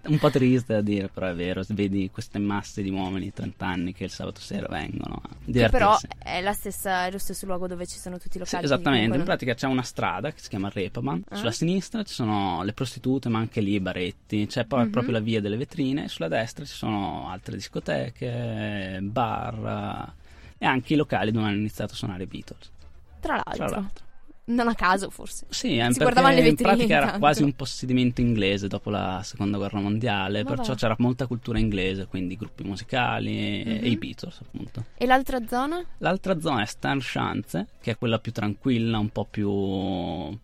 Un 0.08 0.20
po' 0.20 0.30
triste 0.30 0.74
da 0.74 0.82
dire, 0.82 1.08
però 1.08 1.28
è 1.28 1.34
vero. 1.34 1.64
Vedi 1.70 2.10
queste 2.12 2.38
masse 2.38 2.82
di 2.82 2.90
uomini 2.90 3.26
di 3.26 3.34
30 3.34 3.66
anni 3.66 3.94
che 3.94 4.04
il 4.04 4.10
sabato 4.10 4.42
sera 4.42 4.68
vengono 4.68 5.22
a 5.24 5.30
divertirsi. 5.46 5.62
Che 5.62 5.70
però 5.70 5.98
è 6.22 6.42
la 6.42 6.52
stessa 6.52 6.99
è 7.06 7.12
lo 7.12 7.18
stesso 7.18 7.46
luogo 7.46 7.68
dove 7.68 7.86
ci 7.86 7.98
sono 7.98 8.18
tutti 8.18 8.38
i 8.38 8.40
locali. 8.40 8.66
Sì, 8.66 8.74
esattamente, 8.74 9.18
in 9.18 9.24
pratica 9.24 9.54
c'è 9.54 9.68
una 9.68 9.84
strada 9.84 10.32
che 10.32 10.40
si 10.40 10.50
chiama 10.50 10.70
Reeperbahn, 10.70 11.24
ah. 11.30 11.36
sulla 11.36 11.52
sinistra 11.52 12.04
ci 12.04 12.14
sono 12.14 12.64
le 12.64 12.74
prostitute 12.74 13.30
ma 13.30 13.40
anche 13.40 13.62
lì 13.62 13.74
i 13.74 13.80
baretti, 13.80 14.46
c'è 14.48 14.66
poi 14.66 14.82
mm-hmm. 14.82 14.92
proprio 14.92 15.14
la 15.14 15.20
via 15.20 15.42
delle 15.42 15.58
vetrine 15.58 16.08
sulla 16.08 16.28
destra 16.28 16.66
ci 16.66 16.74
sono 16.74 17.30
altre 17.30 17.56
discoteche, 17.56 19.00
bar 19.02 20.14
e 20.58 20.66
anche 20.66 20.94
i 20.94 20.98
locali 20.98 21.32
dove 21.32 21.48
hanno 21.48 21.58
iniziato 21.58 21.94
a 21.94 21.96
suonare 21.96 22.24
i 22.24 22.28
Beatles. 22.28 22.72
Tra 23.20 23.36
l'altro. 23.36 23.68
Tra 23.68 23.76
l'altro 23.76 24.08
non 24.50 24.68
a 24.68 24.76
caso 24.76 25.10
forse. 25.10 25.46
Sì, 25.50 25.82
si 25.92 26.00
guardavano 26.00 26.36
le 26.36 26.42
vetrine. 26.42 26.72
In 26.72 26.78
pratica 26.78 26.96
era 26.96 27.18
quasi 27.18 27.44
un 27.44 27.54
possedimento 27.54 28.22
inglese 28.22 28.68
dopo 28.68 28.90
la 28.90 29.22
seconda 29.24 29.58
guerra 29.58 29.80
mondiale, 29.80 30.44
Ma 30.44 30.50
perciò 30.50 30.74
va. 30.74 30.78
c'era 30.78 30.96
molta 31.00 31.28
cultura 31.28 31.60
inglese, 31.60 32.08
quindi 32.08 32.36
gruppi 32.36 32.64
musicali 32.64 33.64
mm-hmm. 33.66 33.84
e 33.84 33.88
i 33.88 33.98
Beatles 33.98 34.40
appunto. 34.42 34.86
E 34.98 35.06
l'altra 35.06 35.46
zona? 35.48 35.84
L'altra 36.00 36.40
zona 36.40 36.62
è 36.62 36.66
Starnschanze, 36.66 37.68
che 37.82 37.92
è 37.92 37.98
quella 37.98 38.20
più 38.20 38.32
tranquilla, 38.32 38.98
un 38.98 39.10
po' 39.10 39.26
più 39.26 40.38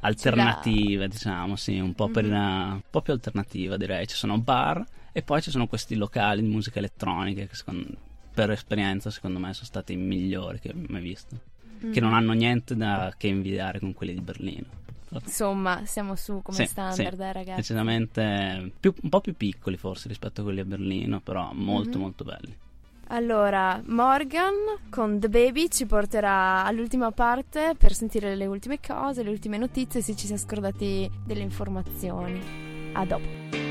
alternativa, 0.00 1.06
diciamo, 1.06 1.56
sì, 1.56 1.78
un 1.78 1.94
po', 1.94 2.08
mm-hmm. 2.08 2.26
una, 2.26 2.72
un 2.74 2.82
po' 2.88 3.00
più 3.00 3.12
alternativa 3.12 3.76
direi. 3.76 4.06
Ci 4.06 4.16
sono 4.16 4.38
bar 4.38 4.84
e 5.12 5.22
poi 5.22 5.42
ci 5.42 5.50
sono 5.50 5.66
questi 5.66 5.94
locali 5.96 6.42
di 6.42 6.48
musica 6.48 6.78
elettronica 6.78 7.44
che 7.44 7.54
secondo, 7.54 7.88
per 8.32 8.50
esperienza 8.50 9.10
secondo 9.10 9.38
me 9.38 9.52
sono 9.54 9.66
stati 9.66 9.94
i 9.94 9.96
migliori 9.96 10.60
che 10.60 10.70
ho 10.70 10.74
mai 10.88 11.02
visto 11.02 11.49
mm. 11.84 11.92
che 11.92 12.00
non 12.00 12.14
hanno 12.14 12.32
niente 12.32 12.76
da 12.76 13.12
che 13.16 13.28
invidiare 13.28 13.78
con 13.78 13.92
quelli 13.92 14.14
di 14.14 14.20
Berlino. 14.20 14.78
Insomma, 15.12 15.82
siamo 15.86 16.14
su 16.14 16.40
come 16.42 16.56
sì, 16.56 16.66
standard, 16.66 17.16
sì, 17.16 17.22
eh, 17.22 17.32
ragazzi. 17.32 17.56
Decisamente 17.56 18.72
più, 18.78 18.94
un 19.02 19.08
po' 19.08 19.20
più 19.20 19.34
piccoli 19.34 19.76
forse 19.76 20.08
rispetto 20.08 20.40
a 20.40 20.44
quelli 20.44 20.60
a 20.60 20.64
Berlino, 20.64 21.20
però 21.20 21.50
molto 21.52 21.90
mm-hmm. 21.90 22.00
molto 22.00 22.24
belli. 22.24 22.56
Allora, 23.12 23.82
Morgan 23.86 24.54
con 24.88 25.18
The 25.18 25.28
Baby 25.28 25.68
ci 25.68 25.84
porterà 25.84 26.64
all'ultima 26.64 27.10
parte 27.10 27.74
per 27.76 27.92
sentire 27.92 28.36
le 28.36 28.46
ultime 28.46 28.78
cose, 28.80 29.24
le 29.24 29.30
ultime 29.30 29.58
notizie, 29.58 30.00
se 30.00 30.14
ci 30.14 30.26
si 30.26 30.34
è 30.34 30.36
scordati 30.36 31.10
delle 31.24 31.42
informazioni. 31.42 32.40
A 32.92 33.04
dopo. 33.04 33.69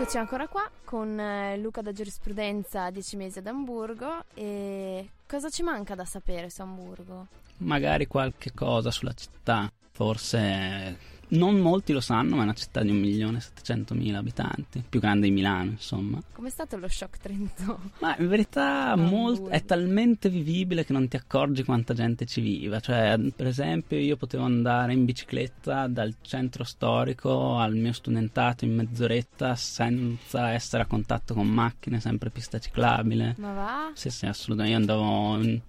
Eccoci 0.00 0.16
ancora 0.16 0.48
qua 0.48 0.66
con 0.82 1.20
eh, 1.20 1.58
Luca 1.58 1.82
da 1.82 1.92
giurisprudenza 1.92 2.88
10 2.88 3.16
mesi 3.16 3.40
ad 3.40 3.46
Amburgo 3.46 4.24
e 4.32 5.10
cosa 5.28 5.50
ci 5.50 5.62
manca 5.62 5.94
da 5.94 6.06
sapere 6.06 6.48
su 6.48 6.62
Amburgo? 6.62 7.26
Magari 7.58 8.06
qualche 8.06 8.54
cosa 8.54 8.90
sulla 8.90 9.12
città, 9.12 9.70
forse 9.90 10.96
non 11.30 11.58
molti 11.58 11.92
lo 11.92 12.00
sanno, 12.00 12.34
ma 12.36 12.42
è 12.42 12.44
una 12.44 12.54
città 12.54 12.82
di 12.82 12.90
1.700.000 12.92 14.14
abitanti, 14.14 14.82
più 14.88 15.00
grande 15.00 15.26
di 15.26 15.32
Milano, 15.32 15.70
insomma. 15.70 16.20
Com'è 16.32 16.50
stato 16.50 16.76
lo 16.76 16.88
shock 16.88 17.18
Trento? 17.18 17.80
Ma 18.00 18.16
in 18.18 18.28
verità 18.28 18.94
molt- 18.96 19.48
è 19.48 19.64
talmente 19.64 20.28
vivibile 20.28 20.84
che 20.84 20.92
non 20.92 21.08
ti 21.08 21.16
accorgi 21.16 21.64
quanta 21.64 21.94
gente 21.94 22.26
ci 22.26 22.40
viva. 22.40 22.80
Cioè, 22.80 23.18
per 23.34 23.46
esempio, 23.46 23.98
io 23.98 24.16
potevo 24.16 24.44
andare 24.44 24.92
in 24.92 25.04
bicicletta 25.04 25.86
dal 25.86 26.14
centro 26.20 26.64
storico 26.64 27.56
al 27.56 27.74
mio 27.74 27.92
studentato 27.92 28.64
in 28.64 28.74
mezz'oretta 28.74 29.54
senza 29.54 30.50
essere 30.50 30.82
a 30.82 30.86
contatto 30.86 31.34
con 31.34 31.46
macchine, 31.48 32.00
sempre 32.00 32.30
pista 32.30 32.58
ciclabile. 32.58 33.34
Ma 33.38 33.52
va? 33.52 33.90
Sì, 33.94 34.10
sì, 34.10 34.26
assolutamente. 34.26 34.58
Io 34.70 34.76
andavo 34.76 35.42
in- 35.42 35.60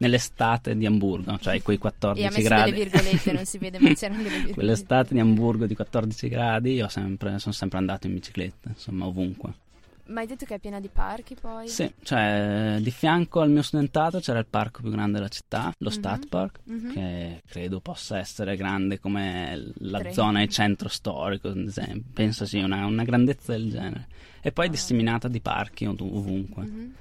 nell'estate 0.00 0.76
di 0.76 0.86
Hamburgo, 0.86 1.38
cioè 1.38 1.60
quei 1.62 1.78
14 1.78 2.22
E 2.22 2.26
ha 2.26 2.30
messo 2.30 2.42
gradi. 2.48 2.70
delle 2.72 2.84
virgolette, 2.84 3.32
non 3.32 3.44
si 3.44 3.58
vede, 3.58 3.78
ma 3.78 3.92
c'erano 3.94 4.18
delle 4.18 4.28
virgolette. 4.36 4.54
Quell'estate 4.54 5.14
di 5.14 5.20
Hamburgo 5.20 5.66
di 5.66 5.74
14 5.74 6.28
gradi, 6.28 6.72
io 6.74 6.88
sempre, 6.88 7.38
sono 7.38 7.54
sempre 7.54 7.78
andato 7.78 8.06
in 8.06 8.14
bicicletta, 8.14 8.68
insomma, 8.70 9.06
ovunque. 9.06 9.52
Ma 10.06 10.22
hai 10.22 10.26
detto 10.26 10.44
che 10.44 10.56
è 10.56 10.58
piena 10.58 10.80
di 10.80 10.88
parchi 10.92 11.36
poi? 11.40 11.68
Sì, 11.68 11.88
cioè 12.02 12.78
di 12.80 12.90
fianco 12.90 13.42
al 13.42 13.50
mio 13.50 13.62
studentato 13.62 14.18
c'era 14.18 14.40
il 14.40 14.46
parco 14.50 14.80
più 14.80 14.90
grande 14.90 15.18
della 15.18 15.28
città, 15.28 15.72
lo 15.78 15.88
Mhm. 15.90 15.94
Stadtpark, 15.94 16.58
Mhm. 16.64 16.92
che 16.92 17.42
credo 17.46 17.78
possa 17.78 18.18
essere 18.18 18.56
grande 18.56 18.98
come 18.98 19.70
la 19.78 19.98
Tre. 20.00 20.12
zona 20.12 20.40
del 20.40 20.48
centro 20.48 20.88
storico, 20.88 21.48
ad 21.48 21.58
esempio. 21.58 22.10
Penso 22.12 22.44
sia 22.44 22.64
una, 22.64 22.86
una 22.86 23.04
grandezza 23.04 23.52
del 23.52 23.70
genere. 23.70 24.08
E 24.40 24.50
poi 24.50 24.66
Ah. 24.66 24.70
disseminata 24.70 25.28
di 25.28 25.40
parchi 25.40 25.84
ov- 25.86 26.00
ovunque. 26.00 26.64
Mhm. 26.64 26.94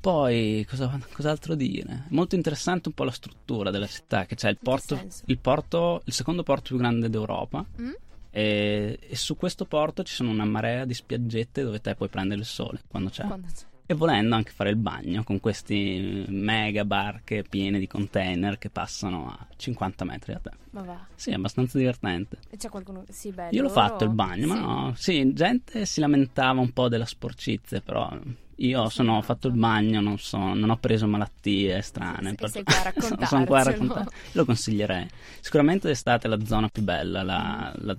Poi, 0.00 0.64
cosa, 0.68 0.98
cos'altro 1.12 1.54
dire? 1.54 2.06
Molto 2.08 2.34
interessante 2.34 2.88
un 2.88 2.94
po' 2.94 3.04
la 3.04 3.10
struttura 3.10 3.70
della 3.70 3.86
città, 3.86 4.24
che 4.24 4.34
c'è 4.34 4.48
il 4.48 4.56
porto, 4.56 4.98
il 5.26 5.38
porto, 5.38 6.00
il 6.04 6.12
secondo 6.14 6.42
porto 6.42 6.68
più 6.68 6.78
grande 6.78 7.10
d'Europa. 7.10 7.64
Mm? 7.80 7.90
E, 8.30 8.98
e 9.00 9.16
su 9.16 9.36
questo 9.36 9.66
porto 9.66 10.02
ci 10.02 10.14
sono 10.14 10.30
una 10.30 10.44
marea 10.44 10.84
di 10.86 10.94
spiaggette 10.94 11.62
dove 11.62 11.80
te 11.80 11.94
puoi 11.96 12.08
prendere 12.08 12.40
il 12.40 12.46
sole 12.46 12.80
quando 12.88 13.10
c'è. 13.10 13.26
Quando 13.26 13.46
c'è? 13.54 13.64
E 13.84 13.94
volendo 13.94 14.36
anche 14.36 14.52
fare 14.52 14.70
il 14.70 14.76
bagno 14.76 15.24
con 15.24 15.40
questi 15.40 16.24
mega 16.28 16.84
barche 16.84 17.42
piene 17.42 17.80
di 17.80 17.88
container 17.88 18.56
che 18.56 18.70
passano 18.70 19.28
a 19.28 19.46
50 19.56 20.04
metri 20.04 20.32
da 20.32 20.38
te. 20.38 20.50
Ma 20.70 20.82
va. 20.82 21.06
Sì, 21.16 21.30
è 21.30 21.34
abbastanza 21.34 21.76
divertente. 21.76 22.38
E 22.50 22.56
c'è 22.56 22.68
qualcuno. 22.68 23.04
Sì, 23.08 23.32
beh, 23.32 23.48
Io 23.50 23.62
l'ho 23.62 23.68
fatto 23.68 24.04
il 24.04 24.10
bagno, 24.10 24.46
ma 24.46 24.54
Sì. 24.54 24.60
no. 24.60 24.92
Sì, 24.94 25.32
gente 25.34 25.84
si 25.86 25.98
lamentava 25.98 26.60
un 26.60 26.70
po' 26.70 26.88
della 26.88 27.04
sporcizia, 27.04 27.80
però 27.80 28.16
io 28.60 28.88
Sì, 28.88 28.96
sono, 28.96 29.16
ho 29.16 29.22
fatto 29.22 29.48
il 29.48 29.54
bagno, 29.54 30.00
non, 30.00 30.18
so, 30.18 30.38
non 30.54 30.70
ho 30.70 30.76
preso 30.76 31.06
malattie 31.06 31.80
strane. 31.82 32.30
Sì, 32.30 32.34
per- 32.36 32.50
sei 32.50 32.64
qua 32.64 32.74
a 32.84 33.26
sono 33.26 33.44
qua 33.44 33.60
a 33.60 33.62
raccontare. 33.64 34.10
Lo 34.32 34.44
consiglierei. 34.44 35.08
Sicuramente 35.40 35.88
d'estate 35.88 36.26
è 36.26 36.30
la 36.30 36.44
zona 36.44 36.68
più 36.68 36.82
bella, 36.82 37.22
la, 37.22 37.72
la, 37.76 37.96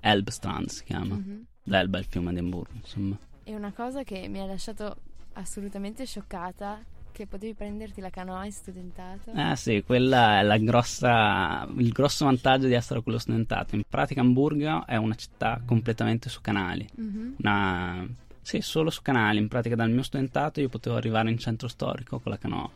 Elbstrand 0.00 0.68
si 0.68 0.84
chiama. 0.84 1.14
Mhm. 1.14 1.46
L'Elba 1.64 1.98
è 1.98 2.00
il 2.00 2.06
fiume 2.08 2.32
di 2.32 2.38
Hamburgo, 2.40 2.74
insomma. 2.74 3.16
E 3.44 3.54
una 3.54 3.72
cosa 3.72 4.02
che 4.02 4.26
mi 4.28 4.40
ha 4.40 4.46
lasciato 4.46 4.96
assolutamente 5.34 6.04
scioccata, 6.04 6.80
che 7.12 7.26
potevi 7.26 7.54
prenderti 7.54 8.00
la 8.00 8.10
canoa 8.10 8.44
in 8.46 8.52
studentato. 8.52 9.30
Eh 9.32 9.54
sì, 9.56 9.82
quella 9.84 10.40
è 10.40 10.42
la 10.42 10.56
grossa, 10.56 11.68
il 11.76 11.92
grosso 11.92 12.24
vantaggio 12.24 12.66
di 12.66 12.72
essere 12.72 13.02
quello 13.02 13.18
studentato. 13.18 13.76
In 13.76 13.82
pratica 13.88 14.20
Hamburgo 14.20 14.84
è 14.86 14.96
una 14.96 15.14
città 15.14 15.60
completamente 15.64 16.28
su 16.28 16.40
canali. 16.40 16.88
Mhm. 16.96 17.34
Una... 17.38 18.06
Sì, 18.42 18.60
solo 18.60 18.90
su 18.90 19.02
canali. 19.02 19.38
In 19.38 19.48
pratica 19.48 19.74
dal 19.76 19.90
mio 19.90 20.02
studentato 20.02 20.60
io 20.60 20.68
potevo 20.68 20.96
arrivare 20.96 21.30
in 21.30 21.38
centro 21.38 21.68
storico 21.68 22.18
con 22.18 22.32
la 22.32 22.38
canoa. 22.38 22.70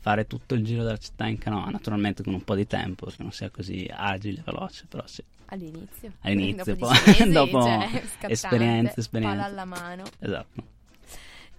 Fare 0.00 0.26
tutto 0.26 0.54
il 0.54 0.64
giro 0.64 0.82
della 0.82 0.98
città 0.98 1.26
in 1.26 1.38
canoa, 1.38 1.70
naturalmente 1.70 2.22
con 2.22 2.34
un 2.34 2.42
po' 2.44 2.54
di 2.54 2.66
tempo, 2.66 3.06
perché 3.06 3.22
non 3.22 3.32
sia 3.32 3.48
così 3.48 3.88
agile 3.90 4.40
e 4.40 4.42
veloce, 4.44 4.84
però 4.88 5.02
sì. 5.06 5.22
All'inizio. 5.46 6.12
All'inizio, 6.20 6.74
dopo 6.76 6.86
poi- 6.86 6.98
mesi, 7.06 7.30
dopo 7.30 7.62
cioè, 7.62 8.02
esperienze, 8.28 9.00
esperienze. 9.00 9.36
Palla 9.36 9.44
alla 9.50 9.64
mano. 9.64 10.02
Esatto. 10.18 10.72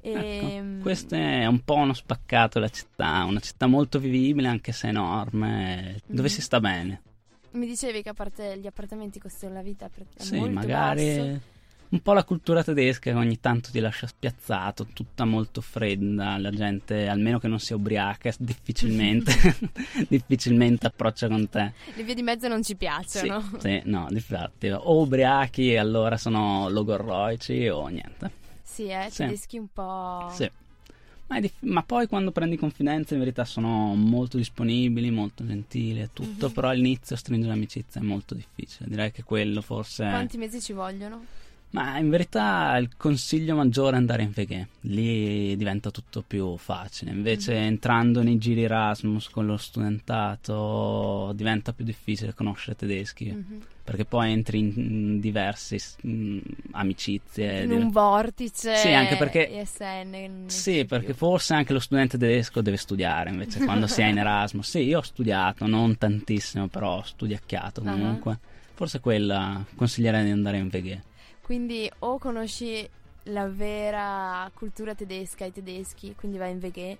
Ehm, 0.02 0.74
Ecco, 0.76 0.82
questo 0.84 1.16
è 1.16 1.46
un 1.48 1.64
po' 1.64 1.76
uno 1.76 1.94
spaccato 1.94 2.60
della 2.60 2.70
città, 2.72 3.24
una 3.24 3.40
città 3.40 3.66
molto 3.66 3.98
vivibile 4.00 4.48
anche 4.48 4.72
se 4.72 4.90
enorme, 4.90 6.02
dove 6.06 6.28
Mhm. 6.28 6.34
si 6.36 6.42
sta 6.42 6.60
bene. 6.60 7.02
Mi 7.52 7.66
dicevi 7.66 8.04
che 8.04 8.10
a 8.10 8.14
parte 8.14 8.60
gli 8.60 8.68
appartamenti 8.68 9.18
costano 9.20 9.54
la 9.54 9.62
vita 9.64 9.90
per 9.90 10.06
è 10.14 10.22
Sì, 10.22 10.36
molto 10.36 10.54
magari 10.54 11.06
basso. 11.18 11.42
Un 11.96 12.02
po' 12.02 12.12
la 12.14 12.26
cultura 12.26 12.62
tedesca 12.62 13.12
che 13.12 13.18
ogni 13.18 13.40
tanto 13.40 13.70
ti 13.72 13.80
lascia 13.80 14.06
spiazzato, 14.06 14.86
tutta 14.94 15.24
molto 15.24 15.62
fredda, 15.62 16.38
la 16.38 16.52
gente, 16.52 17.08
almeno 17.08 17.40
che 17.40 17.48
non 17.48 17.60
sia 17.60 17.78
ubriaca, 17.78 18.32
difficilmente, 18.38 19.32
difficilmente 20.10 20.88
approccia 20.88 21.28
con 21.30 21.48
te. 21.50 21.72
Le 21.96 22.04
vie 22.04 22.14
di 22.14 22.22
mezzo 22.22 22.48
non 22.50 22.62
ci 22.64 22.72
Sì, 22.72 22.76
piacciono. 22.76 23.50
sì, 23.60 23.82
no, 23.86 24.08
difatti, 24.10 24.68
o 24.70 25.00
ubriachi 25.02 25.72
e 25.72 25.78
allora 25.78 26.18
sono 26.18 26.68
logorroici 26.70 27.68
o 27.70 27.88
niente. 27.88 28.30
Sì, 28.62 28.88
eh, 28.88 29.08
Sì. 29.10 29.18
tedeschi 29.24 29.58
un 29.58 29.68
po'... 29.72 30.30
Sì. 30.36 30.50
Ma, 31.28 31.40
dif- 31.40 31.56
ma 31.62 31.82
poi 31.82 32.08
quando 32.08 32.32
prendi 32.32 32.56
confidenza 32.56 33.14
in 33.16 33.22
verità 33.22 33.46
sono 33.46 33.96
molto 33.96 34.38
disponibili, 34.38 35.10
molto 35.10 35.44
gentili 35.46 36.02
e 36.02 36.10
tutto, 36.14 36.48
Mhm. 36.48 36.52
però 36.54 36.68
all'inizio 36.70 37.16
stringere 37.16 37.54
amicizia 37.54 38.00
è 38.00 38.04
molto 38.04 38.36
difficile. 38.36 38.88
Direi 38.90 39.12
che 39.12 39.24
quello 39.24 39.62
forse... 39.62 40.04
Quanti 40.04 40.38
mesi 40.38 40.62
ci 40.62 40.74
vogliono? 40.74 41.26
Ma 41.76 41.98
in 41.98 42.10
verità 42.10 42.78
il 42.78 42.92
consiglio 42.96 43.54
maggiore 43.56 43.96
è 43.98 44.00
andare 44.00 44.24
in 44.24 44.32
veghe, 44.32 44.68
lì 44.82 45.58
diventa 45.58 45.92
tutto 45.92 46.24
più 46.26 46.56
facile. 46.56 47.12
Invece 47.12 47.54
Mhm. 47.54 47.64
entrando 47.64 48.22
nei 48.24 48.38
giri 48.38 48.64
Erasmus 48.64 49.28
con 49.30 49.46
lo 49.46 49.58
studentato 49.58 51.32
diventa 51.36 51.74
più 51.74 51.84
difficile 51.84 52.34
conoscere 52.34 52.78
tedeschi, 52.78 53.26
Mhm. 53.30 53.62
perché 53.84 54.06
poi 54.06 54.32
entri 54.32 54.60
in, 54.60 55.20
diverse 55.20 55.78
mm, 56.08 56.40
amicizie. 56.72 57.62
In 57.64 57.68
diver- 57.68 57.84
un 57.84 57.92
vortice 57.92 58.76
Sì, 58.78 58.94
anche 58.94 59.18
perché- 59.18 59.50
non 60.06 60.46
Sì, 60.48 60.86
perché 60.86 61.14
forse 61.14 61.54
anche 61.56 61.74
lo 61.74 61.80
studente 61.80 62.18
tedesco 62.18 62.62
deve 62.62 62.78
studiare 62.78 63.30
invece 63.32 63.64
quando 63.66 63.88
si 63.88 64.02
è 64.02 64.06
in 64.06 64.18
Erasmus. 64.20 64.70
Sì, 64.70 64.80
io 64.80 65.00
ho 65.00 65.04
studiato, 65.04 65.68
non 65.68 65.98
tantissimo, 65.98 66.68
però 66.68 66.98
ho 67.00 67.04
studiacchiato 67.04 67.82
Ah. 67.82 67.92
comunque. 67.92 68.40
Forse 68.76 69.00
quella 69.00 69.64
consiglierei 69.76 70.24
di 70.26 70.32
andare 70.32 70.58
in 70.58 70.70
veghe. 70.70 71.04
Quindi 71.46 71.88
o 72.00 72.18
conosci 72.18 72.90
la 73.26 73.48
vera 73.48 74.50
cultura 74.56 74.96
tedesca, 74.96 75.46
i 75.46 75.52
tedeschi, 75.52 76.16
quindi 76.16 76.40
vai 76.40 76.50
in 76.50 76.58
veghe, 76.58 76.98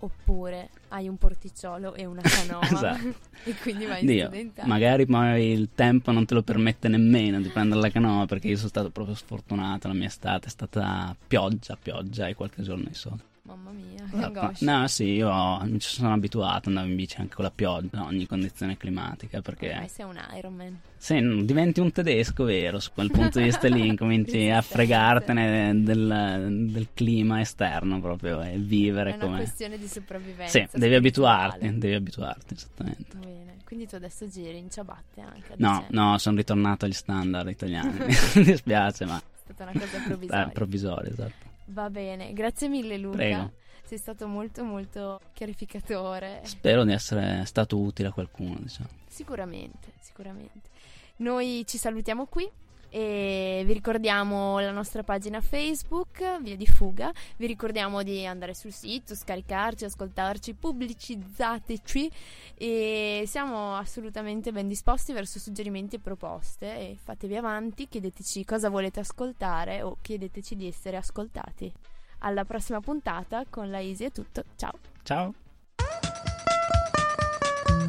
oppure 0.00 0.70
hai 0.88 1.06
un 1.06 1.16
porticciolo 1.16 1.94
e 1.94 2.04
una 2.04 2.20
canoa 2.26 2.62
Esatto. 2.62 3.14
e 3.44 3.54
quindi 3.54 3.84
vai 3.84 4.00
in 4.00 4.06
Dio, 4.06 4.30
magari 4.64 5.06
poi 5.06 5.52
il 5.52 5.68
tempo 5.72 6.10
non 6.10 6.26
te 6.26 6.34
lo 6.34 6.42
permette 6.42 6.88
nemmeno 6.88 7.40
di 7.40 7.48
prendere 7.48 7.80
la 7.80 7.90
canoa 7.90 8.26
perché 8.26 8.48
io 8.48 8.56
sono 8.56 8.70
stato 8.70 8.90
proprio 8.90 9.14
sfortunato, 9.14 9.86
la 9.86 9.94
mia 9.94 10.08
estate 10.08 10.48
è 10.48 10.50
stata 10.50 11.14
pioggia, 11.24 11.78
pioggia 11.80 12.26
e 12.26 12.34
qualche 12.34 12.62
giorno 12.62 12.86
di 12.88 12.94
sole. 12.94 13.34
Mamma 13.46 13.70
mia, 13.70 14.04
che 14.10 14.16
angoscia. 14.24 14.50
Esatto. 14.50 14.64
No, 14.78 14.86
sì, 14.88 15.04
io 15.04 15.60
mi 15.64 15.78
ci 15.80 15.88
sono 15.88 16.12
abituato, 16.12 16.68
andavo 16.68 16.86
in 16.88 16.96
bici 16.96 17.20
anche 17.20 17.34
con 17.34 17.44
la 17.44 17.52
pioggia, 17.54 18.02
ogni 18.04 18.26
condizione 18.26 18.76
climatica 18.76 19.40
perché... 19.40 19.70
Ormai 19.70 19.88
sei 19.88 20.04
un 20.04 20.20
Ironman. 20.36 20.80
Sì, 20.96 21.44
diventi 21.44 21.80
un 21.80 21.92
tedesco 21.92 22.44
vero, 22.44 22.80
su 22.80 22.90
quel 22.92 23.10
punto 23.10 23.38
di 23.38 23.44
vista 23.44 23.68
lì 23.68 23.86
incominci 23.86 24.48
a 24.50 24.60
fregartene 24.62 25.80
del, 25.82 26.66
del 26.72 26.88
clima 26.94 27.40
esterno 27.40 28.00
proprio 28.00 28.42
e 28.42 28.56
vivere 28.58 29.12
È 29.12 29.14
una 29.14 29.24
come... 29.24 29.36
questione 29.38 29.78
di 29.78 29.86
sopravvivenza. 29.86 30.66
Sì, 30.68 30.78
devi 30.78 30.94
abituarti, 30.94 31.78
devi 31.78 31.94
abituarti, 31.94 32.54
esattamente. 32.54 33.16
Bene. 33.16 33.44
Quindi 33.64 33.86
tu 33.88 33.96
adesso 33.96 34.28
giri 34.28 34.58
in 34.58 34.70
ciabatte 34.70 35.20
anche 35.20 35.54
No, 35.56 35.70
dicembre. 35.84 35.86
no, 35.90 36.18
sono 36.18 36.36
ritornato 36.36 36.84
agli 36.84 36.92
standard 36.92 37.48
italiani, 37.50 37.98
mi 38.36 38.42
dispiace, 38.44 39.04
ma 39.06 39.18
È 39.18 39.22
stata 39.52 39.70
una 39.70 39.72
cosa 39.80 39.98
provvisoria. 40.06 40.48
è 40.48 40.52
provvisorio, 40.52 41.10
esatto. 41.10 41.45
Va 41.66 41.90
bene, 41.90 42.32
grazie 42.32 42.68
mille 42.68 42.96
Luca. 42.98 43.16
Prego. 43.16 43.52
Sei 43.84 43.98
stato 43.98 44.26
molto 44.26 44.64
molto 44.64 45.20
chiarificatore. 45.32 46.40
Spero 46.44 46.84
di 46.84 46.92
essere 46.92 47.44
stato 47.44 47.78
utile 47.78 48.08
a 48.08 48.12
qualcuno, 48.12 48.56
diciamo. 48.58 48.88
Sicuramente, 49.06 49.92
sicuramente. 50.00 50.68
Noi 51.16 51.64
ci 51.66 51.78
salutiamo 51.78 52.26
qui 52.26 52.50
e 52.96 53.62
vi 53.66 53.74
ricordiamo 53.74 54.58
la 54.58 54.70
nostra 54.70 55.02
pagina 55.02 55.42
Facebook, 55.42 56.40
Via 56.40 56.56
di 56.56 56.66
Fuga. 56.66 57.12
Vi 57.36 57.46
ricordiamo 57.46 58.02
di 58.02 58.24
andare 58.24 58.54
sul 58.54 58.72
sito, 58.72 59.14
scaricarci, 59.14 59.84
ascoltarci, 59.84 60.54
pubblicizzateci 60.54 62.10
e 62.54 63.24
siamo 63.26 63.76
assolutamente 63.76 64.50
ben 64.50 64.66
disposti 64.66 65.12
verso 65.12 65.38
suggerimenti 65.38 65.96
e 65.96 65.98
proposte 65.98 66.74
e 66.74 66.96
fatevi 66.98 67.36
avanti, 67.36 67.86
chiedeteci 67.86 68.46
cosa 68.46 68.70
volete 68.70 69.00
ascoltare 69.00 69.82
o 69.82 69.98
chiedeteci 70.00 70.56
di 70.56 70.66
essere 70.66 70.96
ascoltati. 70.96 71.70
Alla 72.20 72.46
prossima 72.46 72.80
puntata 72.80 73.44
con 73.50 73.70
la 73.70 73.78
Easy 73.78 74.06
è 74.06 74.10
tutto. 74.10 74.42
Ciao. 74.56 74.72
Ciao! 75.02 75.34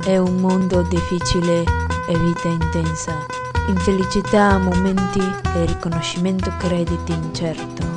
È 0.04 0.17
un 0.17 0.36
mondo 0.36 0.82
difficile 0.82 1.63
e 2.10 2.20
vita 2.20 2.50
intensa, 2.50 3.26
infelicità, 3.67 4.58
momenti 4.58 5.19
e 5.19 5.65
riconoscimento 5.65 6.51
crediti 6.58 7.12
incerto. 7.12 7.97